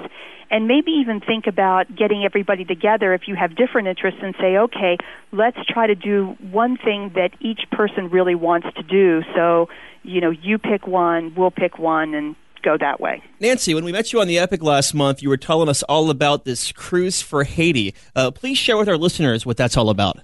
And 0.52 0.68
maybe 0.68 0.92
even 0.92 1.20
think 1.20 1.48
about 1.48 1.96
getting 1.96 2.24
everybody 2.24 2.64
together 2.64 3.16
if 3.16 3.22
you 3.26 3.34
have 3.34 3.56
different 3.56 3.88
interests 3.88 4.20
and 4.22 4.36
say, 4.40 4.56
okay, 4.56 4.98
let's 5.32 5.58
try 5.68 5.88
to 5.88 5.96
do 5.96 6.36
one 6.52 6.78
thing 6.78 7.14
that 7.16 7.32
each 7.40 7.62
person 7.72 8.12
really 8.12 8.36
wants 8.36 8.68
to 8.78 8.84
do. 8.84 9.24
So, 9.34 9.68
you 10.04 10.22
know, 10.22 10.30
you 10.30 10.60
pick 10.60 10.86
one, 10.86 11.34
we'll 11.36 11.50
pick 11.50 11.80
one, 11.80 12.14
and 12.14 12.36
go 12.62 12.78
that 12.78 13.00
way. 13.00 13.24
Nancy, 13.39 13.74
when 13.74 13.86
we 13.86 13.91
met 13.91 14.13
you 14.13 14.21
on 14.21 14.28
the 14.28 14.39
Epic 14.39 14.62
last 14.62 14.93
month, 14.93 15.21
you 15.21 15.30
were 15.30 15.38
telling 15.38 15.69
us 15.69 15.84
all 15.84 16.10
about 16.10 16.45
this 16.45 16.71
cruise 16.71 17.21
for 17.21 17.43
Haiti. 17.43 17.93
Uh, 18.15 18.32
please 18.32 18.58
share 18.58 18.78
with 18.78 18.89
our 18.89 18.97
listeners 18.97 19.45
what 19.45 19.58
that's 19.58 19.78
all 19.78 19.89
about. 19.89 20.19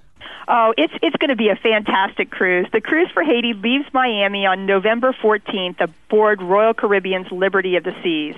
Oh, 0.50 0.74
it's 0.78 0.94
it's 1.02 1.16
going 1.18 1.30
to 1.30 1.36
be 1.36 1.50
a 1.50 1.56
fantastic 1.56 2.32
cruise. 2.32 2.68
The 2.72 2.80
cruise 2.80 3.10
for 3.14 3.22
Haiti 3.22 3.54
leaves 3.54 3.86
Miami 3.92 4.46
on 4.46 4.66
November 4.66 5.14
14th 5.22 5.82
aboard 5.82 6.42
Royal 6.42 6.74
Caribbean's 6.74 7.30
Liberty 7.32 7.76
of 7.76 7.84
the 7.84 7.94
Seas. 8.02 8.36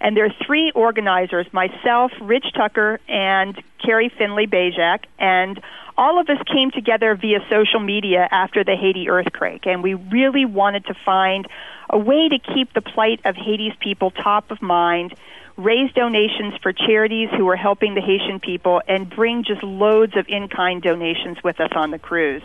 And 0.00 0.16
there 0.16 0.24
are 0.24 0.34
three 0.44 0.72
organizers 0.74 1.46
myself, 1.52 2.10
Rich 2.20 2.46
Tucker, 2.56 2.98
and 3.08 3.62
Carrie 3.78 4.08
Finley 4.18 4.48
Bajak. 4.48 5.04
And 5.20 5.60
all 5.96 6.20
of 6.20 6.28
us 6.28 6.38
came 6.52 6.70
together 6.70 7.14
via 7.14 7.40
social 7.50 7.80
media 7.80 8.26
after 8.30 8.64
the 8.64 8.76
Haiti 8.76 9.08
earthquake. 9.08 9.66
And 9.66 9.82
we 9.82 9.94
really 9.94 10.44
wanted 10.44 10.86
to 10.86 10.94
find 11.04 11.46
a 11.90 11.98
way 11.98 12.28
to 12.28 12.38
keep 12.38 12.72
the 12.72 12.80
plight 12.80 13.20
of 13.24 13.36
Haiti's 13.36 13.74
people 13.80 14.10
top 14.10 14.50
of 14.50 14.62
mind, 14.62 15.14
raise 15.56 15.92
donations 15.92 16.54
for 16.62 16.72
charities 16.72 17.28
who 17.36 17.48
are 17.48 17.56
helping 17.56 17.94
the 17.94 18.00
Haitian 18.00 18.40
people, 18.40 18.80
and 18.88 19.08
bring 19.08 19.44
just 19.44 19.62
loads 19.62 20.16
of 20.16 20.26
in 20.28 20.48
kind 20.48 20.82
donations 20.82 21.38
with 21.44 21.60
us 21.60 21.70
on 21.74 21.90
the 21.90 21.98
cruise. 21.98 22.42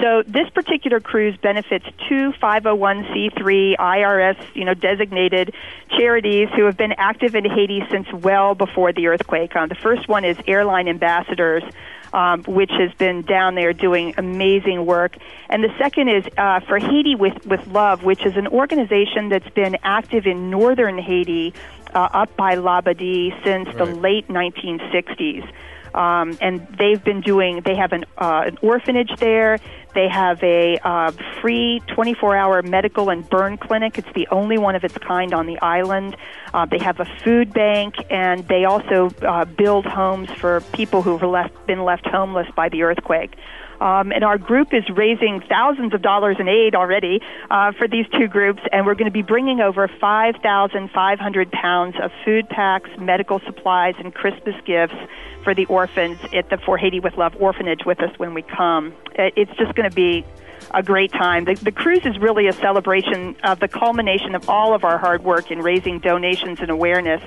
So 0.00 0.22
this 0.26 0.48
particular 0.50 1.00
cruise 1.00 1.36
benefits 1.36 1.84
two 2.08 2.32
501c3 2.40 3.76
IRS, 3.76 4.54
you 4.54 4.64
know, 4.64 4.72
designated 4.72 5.54
charities 5.90 6.48
who 6.56 6.64
have 6.64 6.76
been 6.76 6.92
active 6.92 7.34
in 7.34 7.44
Haiti 7.44 7.82
since 7.90 8.10
well 8.12 8.54
before 8.54 8.92
the 8.92 9.08
earthquake. 9.08 9.54
Um, 9.56 9.68
the 9.68 9.74
first 9.74 10.08
one 10.08 10.24
is 10.24 10.38
Airline 10.46 10.88
Ambassadors, 10.88 11.64
um, 12.12 12.42
which 12.44 12.70
has 12.70 12.92
been 12.94 13.22
down 13.22 13.54
there 13.54 13.72
doing 13.72 14.14
amazing 14.16 14.86
work. 14.86 15.16
And 15.48 15.62
the 15.62 15.72
second 15.78 16.08
is 16.08 16.24
uh, 16.36 16.60
for 16.60 16.78
Haiti 16.78 17.14
with, 17.14 17.46
with 17.46 17.66
Love, 17.68 18.02
which 18.02 18.24
is 18.24 18.36
an 18.36 18.46
organization 18.48 19.28
that's 19.28 19.50
been 19.50 19.76
active 19.82 20.26
in 20.26 20.50
northern 20.50 20.98
Haiti 20.98 21.54
uh, 21.94 22.08
up 22.12 22.36
by 22.36 22.56
Labadie 22.56 23.32
since 23.44 23.66
right. 23.66 23.78
the 23.78 23.84
late 23.86 24.28
1960s. 24.28 25.50
Um, 25.94 26.38
and 26.40 26.66
they've 26.78 27.02
been 27.02 27.20
doing. 27.20 27.62
They 27.64 27.74
have 27.74 27.92
an, 27.92 28.04
uh, 28.16 28.44
an 28.46 28.58
orphanage 28.62 29.10
there. 29.18 29.58
They 29.94 30.08
have 30.08 30.42
a 30.42 30.78
uh, 30.82 31.12
free 31.40 31.82
24-hour 31.88 32.62
medical 32.62 33.10
and 33.10 33.28
burn 33.28 33.56
clinic. 33.56 33.98
It's 33.98 34.12
the 34.14 34.28
only 34.28 34.58
one 34.58 34.74
of 34.76 34.84
its 34.84 34.96
kind 34.98 35.34
on 35.34 35.46
the 35.46 35.58
island. 35.60 36.16
Uh, 36.54 36.66
they 36.66 36.78
have 36.78 37.00
a 37.00 37.04
food 37.24 37.52
bank, 37.52 37.94
and 38.10 38.46
they 38.48 38.64
also 38.64 39.10
uh, 39.22 39.44
build 39.44 39.86
homes 39.86 40.30
for 40.30 40.60
people 40.72 41.02
who've 41.02 41.22
left, 41.22 41.66
been 41.66 41.84
left 41.84 42.06
homeless 42.06 42.48
by 42.54 42.68
the 42.68 42.82
earthquake. 42.82 43.34
Um, 43.80 44.12
and 44.12 44.22
our 44.22 44.38
group 44.38 44.72
is 44.72 44.84
raising 44.94 45.42
thousands 45.48 45.94
of 45.94 46.02
dollars 46.02 46.36
in 46.38 46.48
aid 46.48 46.74
already 46.74 47.20
uh, 47.50 47.72
for 47.72 47.88
these 47.88 48.06
two 48.18 48.28
groups, 48.28 48.60
and 48.72 48.84
we're 48.84 48.94
going 48.94 49.06
to 49.06 49.12
be 49.12 49.22
bringing 49.22 49.60
over 49.60 49.88
5,500 50.00 51.52
pounds 51.52 51.96
of 52.02 52.10
food 52.24 52.48
packs, 52.48 52.90
medical 52.98 53.40
supplies, 53.46 53.94
and 53.98 54.14
Christmas 54.14 54.54
gifts 54.66 54.96
for 55.42 55.54
the 55.54 55.64
orphans 55.66 56.18
at 56.34 56.50
the 56.50 56.58
For 56.58 56.76
Haiti 56.76 57.00
with 57.00 57.16
Love 57.16 57.34
orphanage 57.40 57.84
with 57.86 58.00
us 58.02 58.10
when 58.18 58.34
we 58.34 58.42
come. 58.42 58.92
It's 59.14 59.52
just 59.56 59.74
going 59.74 59.88
to 59.88 59.94
be 59.94 60.24
a 60.72 60.82
great 60.82 61.12
time. 61.12 61.44
The, 61.44 61.54
the 61.54 61.72
cruise 61.72 62.04
is 62.04 62.18
really 62.18 62.46
a 62.46 62.52
celebration 62.52 63.36
of 63.44 63.60
the 63.60 63.68
culmination 63.68 64.34
of 64.34 64.48
all 64.48 64.74
of 64.74 64.84
our 64.84 64.98
hard 64.98 65.24
work 65.24 65.50
in 65.50 65.60
raising 65.60 65.98
donations 65.98 66.60
and 66.60 66.70
awareness. 66.70 67.22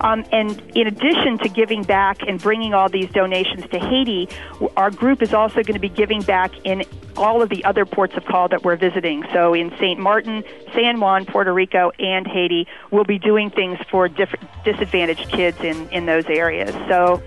Um, 0.00 0.24
and 0.32 0.60
in 0.74 0.86
addition 0.86 1.38
to 1.38 1.48
giving 1.48 1.82
back 1.82 2.18
and 2.26 2.40
bringing 2.40 2.74
all 2.74 2.88
these 2.88 3.10
donations 3.10 3.66
to 3.70 3.78
Haiti, 3.78 4.28
our 4.76 4.90
group 4.90 5.22
is 5.22 5.32
also 5.32 5.62
going 5.62 5.74
to 5.74 5.78
be 5.78 5.88
giving 5.88 6.20
back 6.22 6.52
in 6.64 6.84
all 7.16 7.42
of 7.42 7.48
the 7.48 7.64
other 7.64 7.86
ports 7.86 8.14
of 8.16 8.24
call 8.24 8.48
that 8.48 8.62
we're 8.62 8.76
visiting. 8.76 9.24
So 9.32 9.54
in 9.54 9.70
St. 9.78 9.98
Martin, 9.98 10.44
San 10.74 11.00
Juan, 11.00 11.24
Puerto 11.24 11.52
Rico, 11.52 11.90
and 11.98 12.26
Haiti, 12.26 12.66
we'll 12.90 13.04
be 13.04 13.18
doing 13.18 13.50
things 13.50 13.78
for 13.90 14.08
disadvantaged 14.08 15.30
kids 15.30 15.58
in, 15.60 15.88
in 15.90 16.06
those 16.06 16.26
areas. 16.26 16.74
So 16.88 17.22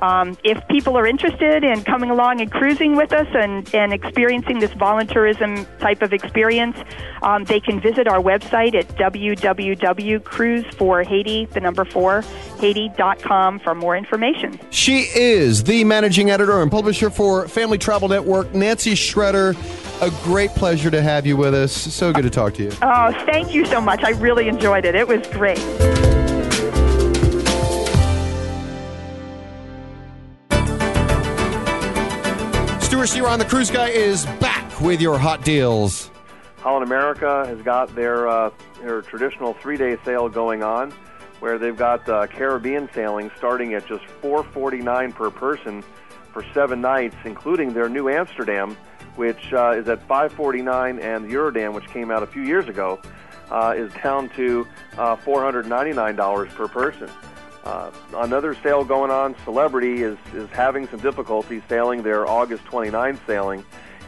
um, 0.00 0.36
if 0.44 0.66
people 0.68 0.96
are 0.96 1.06
interested 1.06 1.64
in 1.64 1.82
coming 1.84 2.10
along 2.10 2.40
and 2.40 2.50
cruising 2.50 2.96
with 2.96 3.12
us 3.12 3.26
and, 3.32 3.72
and 3.74 3.92
experiencing 3.92 4.58
this 4.58 4.70
volunteerism 4.72 5.66
type 5.78 6.02
of 6.02 6.12
experience, 6.12 6.76
um, 7.22 7.44
they 7.44 7.60
can 7.60 7.80
visit 7.80 8.06
our 8.06 8.20
website 8.20 8.74
at 8.74 8.86
www.cruiseforhaiti, 8.96 11.50
the 11.50 11.60
number 11.60 11.84
four, 11.84 12.22
Haiti.com 12.60 13.58
for 13.60 13.74
more 13.74 13.96
information. 13.96 14.60
She 14.70 15.08
is 15.14 15.64
the 15.64 15.84
managing 15.84 16.30
editor 16.30 16.62
and 16.62 16.70
publisher 16.70 17.10
for 17.10 17.48
Family 17.48 17.78
Travel 17.78 18.08
Network, 18.08 18.54
Nancy 18.54 18.92
Schretter. 18.92 19.56
A 20.00 20.10
great 20.22 20.50
pleasure 20.50 20.92
to 20.92 21.02
have 21.02 21.26
you 21.26 21.36
with 21.36 21.54
us. 21.54 21.72
So 21.72 22.12
good 22.12 22.22
to 22.22 22.30
talk 22.30 22.54
to 22.54 22.62
you. 22.62 22.70
Oh, 22.82 23.10
thank 23.26 23.52
you 23.52 23.66
so 23.66 23.80
much. 23.80 24.04
I 24.04 24.10
really 24.10 24.46
enjoyed 24.46 24.84
it. 24.84 24.94
It 24.94 25.08
was 25.08 25.26
great. 25.28 25.58
Stewart 32.98 33.10
Chiron 33.10 33.38
the 33.38 33.44
Cruise 33.44 33.70
Guy 33.70 33.90
is 33.90 34.26
back 34.40 34.80
with 34.80 35.00
your 35.00 35.18
hot 35.18 35.44
deals. 35.44 36.10
Holland 36.56 36.84
America 36.84 37.46
has 37.46 37.62
got 37.62 37.94
their 37.94 38.26
uh, 38.26 38.50
their 38.80 39.02
traditional 39.02 39.54
three 39.54 39.76
day 39.76 39.96
sale 40.04 40.28
going 40.28 40.64
on, 40.64 40.90
where 41.38 41.58
they've 41.60 41.76
got 41.76 42.08
uh, 42.08 42.26
Caribbean 42.26 42.88
sailing 42.92 43.30
starting 43.36 43.74
at 43.74 43.86
just 43.86 44.04
four 44.20 44.42
forty 44.42 44.78
nine 44.78 45.12
per 45.12 45.30
person 45.30 45.84
for 46.32 46.44
seven 46.52 46.80
nights, 46.80 47.14
including 47.24 47.72
their 47.72 47.88
Nieuw 47.88 48.08
Amsterdam, 48.08 48.76
which 49.14 49.52
uh, 49.52 49.76
is 49.76 49.88
at 49.88 50.04
five 50.08 50.32
forty 50.32 50.60
nine, 50.60 50.98
and 50.98 51.30
the 51.30 51.32
Eurodam, 51.32 51.74
which 51.74 51.86
came 51.86 52.10
out 52.10 52.24
a 52.24 52.26
few 52.26 52.42
years 52.42 52.68
ago, 52.68 53.00
uh, 53.52 53.74
is 53.76 53.92
down 54.02 54.28
to 54.30 54.66
uh, 54.96 55.14
four 55.14 55.40
hundred 55.40 55.68
ninety 55.68 55.92
nine 55.92 56.16
dollars 56.16 56.52
per 56.52 56.66
person. 56.66 57.08
Uh, 57.68 57.90
another 58.14 58.54
sale 58.62 58.82
going 58.82 59.10
on, 59.10 59.36
Celebrity 59.44 60.02
is, 60.02 60.16
is 60.32 60.48
having 60.48 60.88
some 60.88 61.00
difficulty 61.00 61.62
sailing 61.68 62.02
their 62.02 62.26
August 62.26 62.64
29th 62.64 63.18
sailing, 63.26 63.62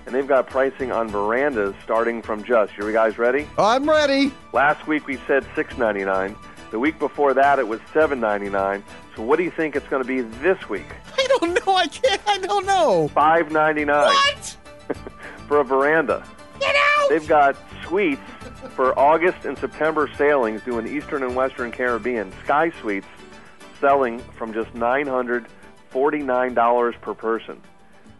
and 0.06 0.14
they've 0.14 0.26
got 0.26 0.46
pricing 0.46 0.90
on 0.90 1.10
verandas 1.10 1.74
starting 1.84 2.22
from 2.22 2.42
just. 2.42 2.72
Are 2.78 2.86
you 2.86 2.92
guys 2.94 3.18
ready? 3.18 3.46
I'm 3.58 3.86
ready. 3.86 4.32
Last 4.54 4.86
week 4.86 5.06
we 5.06 5.18
said 5.26 5.44
$6.99. 5.54 6.34
The 6.70 6.78
week 6.78 6.98
before 6.98 7.34
that 7.34 7.58
it 7.58 7.68
was 7.68 7.80
$7.99. 7.92 8.82
So 9.14 9.22
what 9.22 9.36
do 9.36 9.44
you 9.44 9.50
think 9.50 9.76
it's 9.76 9.88
going 9.88 10.02
to 10.02 10.08
be 10.08 10.22
this 10.38 10.70
week? 10.70 10.86
I 11.18 11.26
don't 11.38 11.66
know. 11.66 11.74
I 11.74 11.86
can't. 11.86 12.22
I 12.26 12.38
don't 12.38 12.64
know. 12.64 13.10
$5.99. 13.14 13.86
What? 13.86 14.56
for 15.48 15.58
a 15.58 15.64
veranda. 15.64 16.24
Get 16.60 16.74
out! 16.74 17.10
They've 17.10 17.28
got 17.28 17.56
suites 17.84 18.22
for 18.74 18.98
August 18.98 19.44
and 19.44 19.58
September 19.58 20.08
sailings 20.16 20.62
doing 20.62 20.86
Eastern 20.86 21.22
and 21.22 21.36
Western 21.36 21.70
Caribbean. 21.70 22.32
Sky 22.44 22.70
Suites 22.80 23.06
selling 23.80 24.18
from 24.36 24.52
just 24.52 24.72
$949 24.74 27.00
per 27.00 27.14
person, 27.14 27.60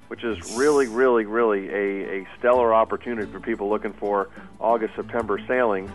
which 0.08 0.24
is 0.24 0.56
really, 0.56 0.88
really, 0.88 1.26
really 1.26 1.68
a, 1.68 2.20
a 2.20 2.26
stellar 2.38 2.72
opportunity 2.74 3.30
for 3.30 3.38
people 3.40 3.68
looking 3.68 3.92
for 3.92 4.30
August, 4.58 4.96
September 4.96 5.38
sailings. 5.46 5.90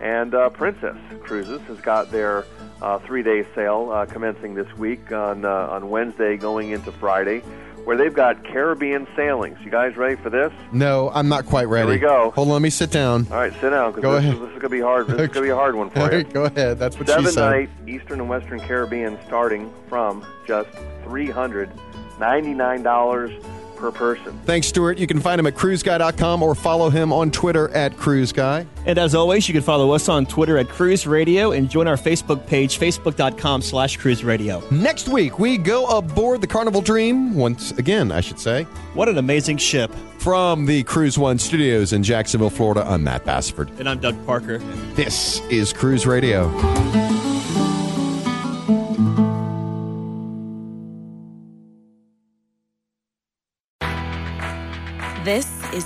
And 0.00 0.34
uh, 0.34 0.50
Princess 0.50 0.98
Cruises 1.22 1.62
has 1.62 1.80
got 1.80 2.10
their 2.10 2.44
uh, 2.82 2.98
three-day 2.98 3.46
sale 3.54 3.90
uh, 3.90 4.04
commencing 4.04 4.54
this 4.54 4.70
week 4.76 5.10
on 5.10 5.46
uh, 5.46 5.68
on 5.70 5.88
Wednesday, 5.88 6.36
going 6.36 6.68
into 6.70 6.92
Friday 6.92 7.42
where 7.86 7.96
they've 7.96 8.12
got 8.12 8.42
Caribbean 8.44 9.06
sailings. 9.14 9.56
You 9.64 9.70
guys 9.70 9.96
ready 9.96 10.16
for 10.16 10.28
this? 10.28 10.52
No, 10.72 11.10
I'm 11.14 11.28
not 11.28 11.46
quite 11.46 11.68
ready. 11.68 11.86
Here 11.86 11.94
we 11.94 12.00
go. 12.00 12.32
Hold 12.32 12.48
on, 12.48 12.54
let 12.54 12.62
me 12.62 12.68
sit 12.68 12.90
down. 12.90 13.28
All 13.30 13.36
right, 13.36 13.52
sit 13.60 13.70
down. 13.70 13.92
Go 13.92 14.12
this, 14.12 14.24
ahead. 14.24 14.34
This 14.34 14.40
is 14.42 14.48
going 14.48 14.60
to 14.60 14.68
be 14.68 14.80
hard. 14.80 15.06
This 15.06 15.20
is 15.20 15.34
to 15.34 15.40
be 15.40 15.50
a 15.50 15.54
hard 15.54 15.76
one 15.76 15.90
for 15.90 16.12
you. 16.18 16.24
go 16.24 16.44
ahead. 16.46 16.80
That's 16.80 16.98
what 16.98 17.06
Seven 17.06 17.24
she 17.26 17.30
said. 17.30 17.48
night 17.48 17.70
Eastern 17.86 18.18
and 18.20 18.28
Western 18.28 18.58
Caribbean 18.58 19.16
starting 19.24 19.72
from 19.88 20.26
just 20.48 20.68
three 21.04 21.30
hundred 21.30 21.70
ninety 22.18 22.54
nine 22.54 22.82
dollars 22.82 23.30
per 23.76 23.92
person. 23.92 24.38
Thanks, 24.44 24.66
Stewart. 24.66 24.98
You 24.98 25.06
can 25.06 25.20
find 25.20 25.38
him 25.38 25.46
at 25.46 25.54
cruiseguy.com 25.54 26.42
or 26.42 26.54
follow 26.54 26.90
him 26.90 27.12
on 27.12 27.30
Twitter 27.30 27.68
at 27.70 27.96
cruiseguy. 27.96 28.66
And 28.86 28.98
as 28.98 29.14
always, 29.14 29.48
you 29.48 29.52
can 29.52 29.62
follow 29.62 29.92
us 29.92 30.08
on 30.08 30.26
Twitter 30.26 30.58
at 30.58 30.68
Cruise 30.68 31.06
Radio 31.06 31.52
and 31.52 31.68
join 31.68 31.86
our 31.86 31.96
Facebook 31.96 32.46
page, 32.46 32.78
facebook.com 32.78 33.62
slash 33.62 33.96
cruise 33.96 34.24
radio. 34.24 34.62
Next 34.70 35.08
week, 35.08 35.38
we 35.38 35.58
go 35.58 35.86
aboard 35.86 36.40
the 36.40 36.46
Carnival 36.46 36.80
Dream, 36.80 37.34
once 37.34 37.72
again, 37.72 38.10
I 38.10 38.20
should 38.20 38.40
say. 38.40 38.64
What 38.94 39.08
an 39.08 39.18
amazing 39.18 39.58
ship. 39.58 39.92
From 40.18 40.66
the 40.66 40.82
Cruise 40.82 41.18
One 41.18 41.38
studios 41.38 41.92
in 41.92 42.02
Jacksonville, 42.02 42.50
Florida, 42.50 42.84
I'm 42.84 43.04
Matt 43.04 43.24
Bassford. 43.24 43.70
And 43.78 43.88
I'm 43.88 44.00
Doug 44.00 44.24
Parker. 44.26 44.58
This 44.94 45.40
is 45.50 45.72
Cruise 45.72 46.06
Radio. 46.06 46.50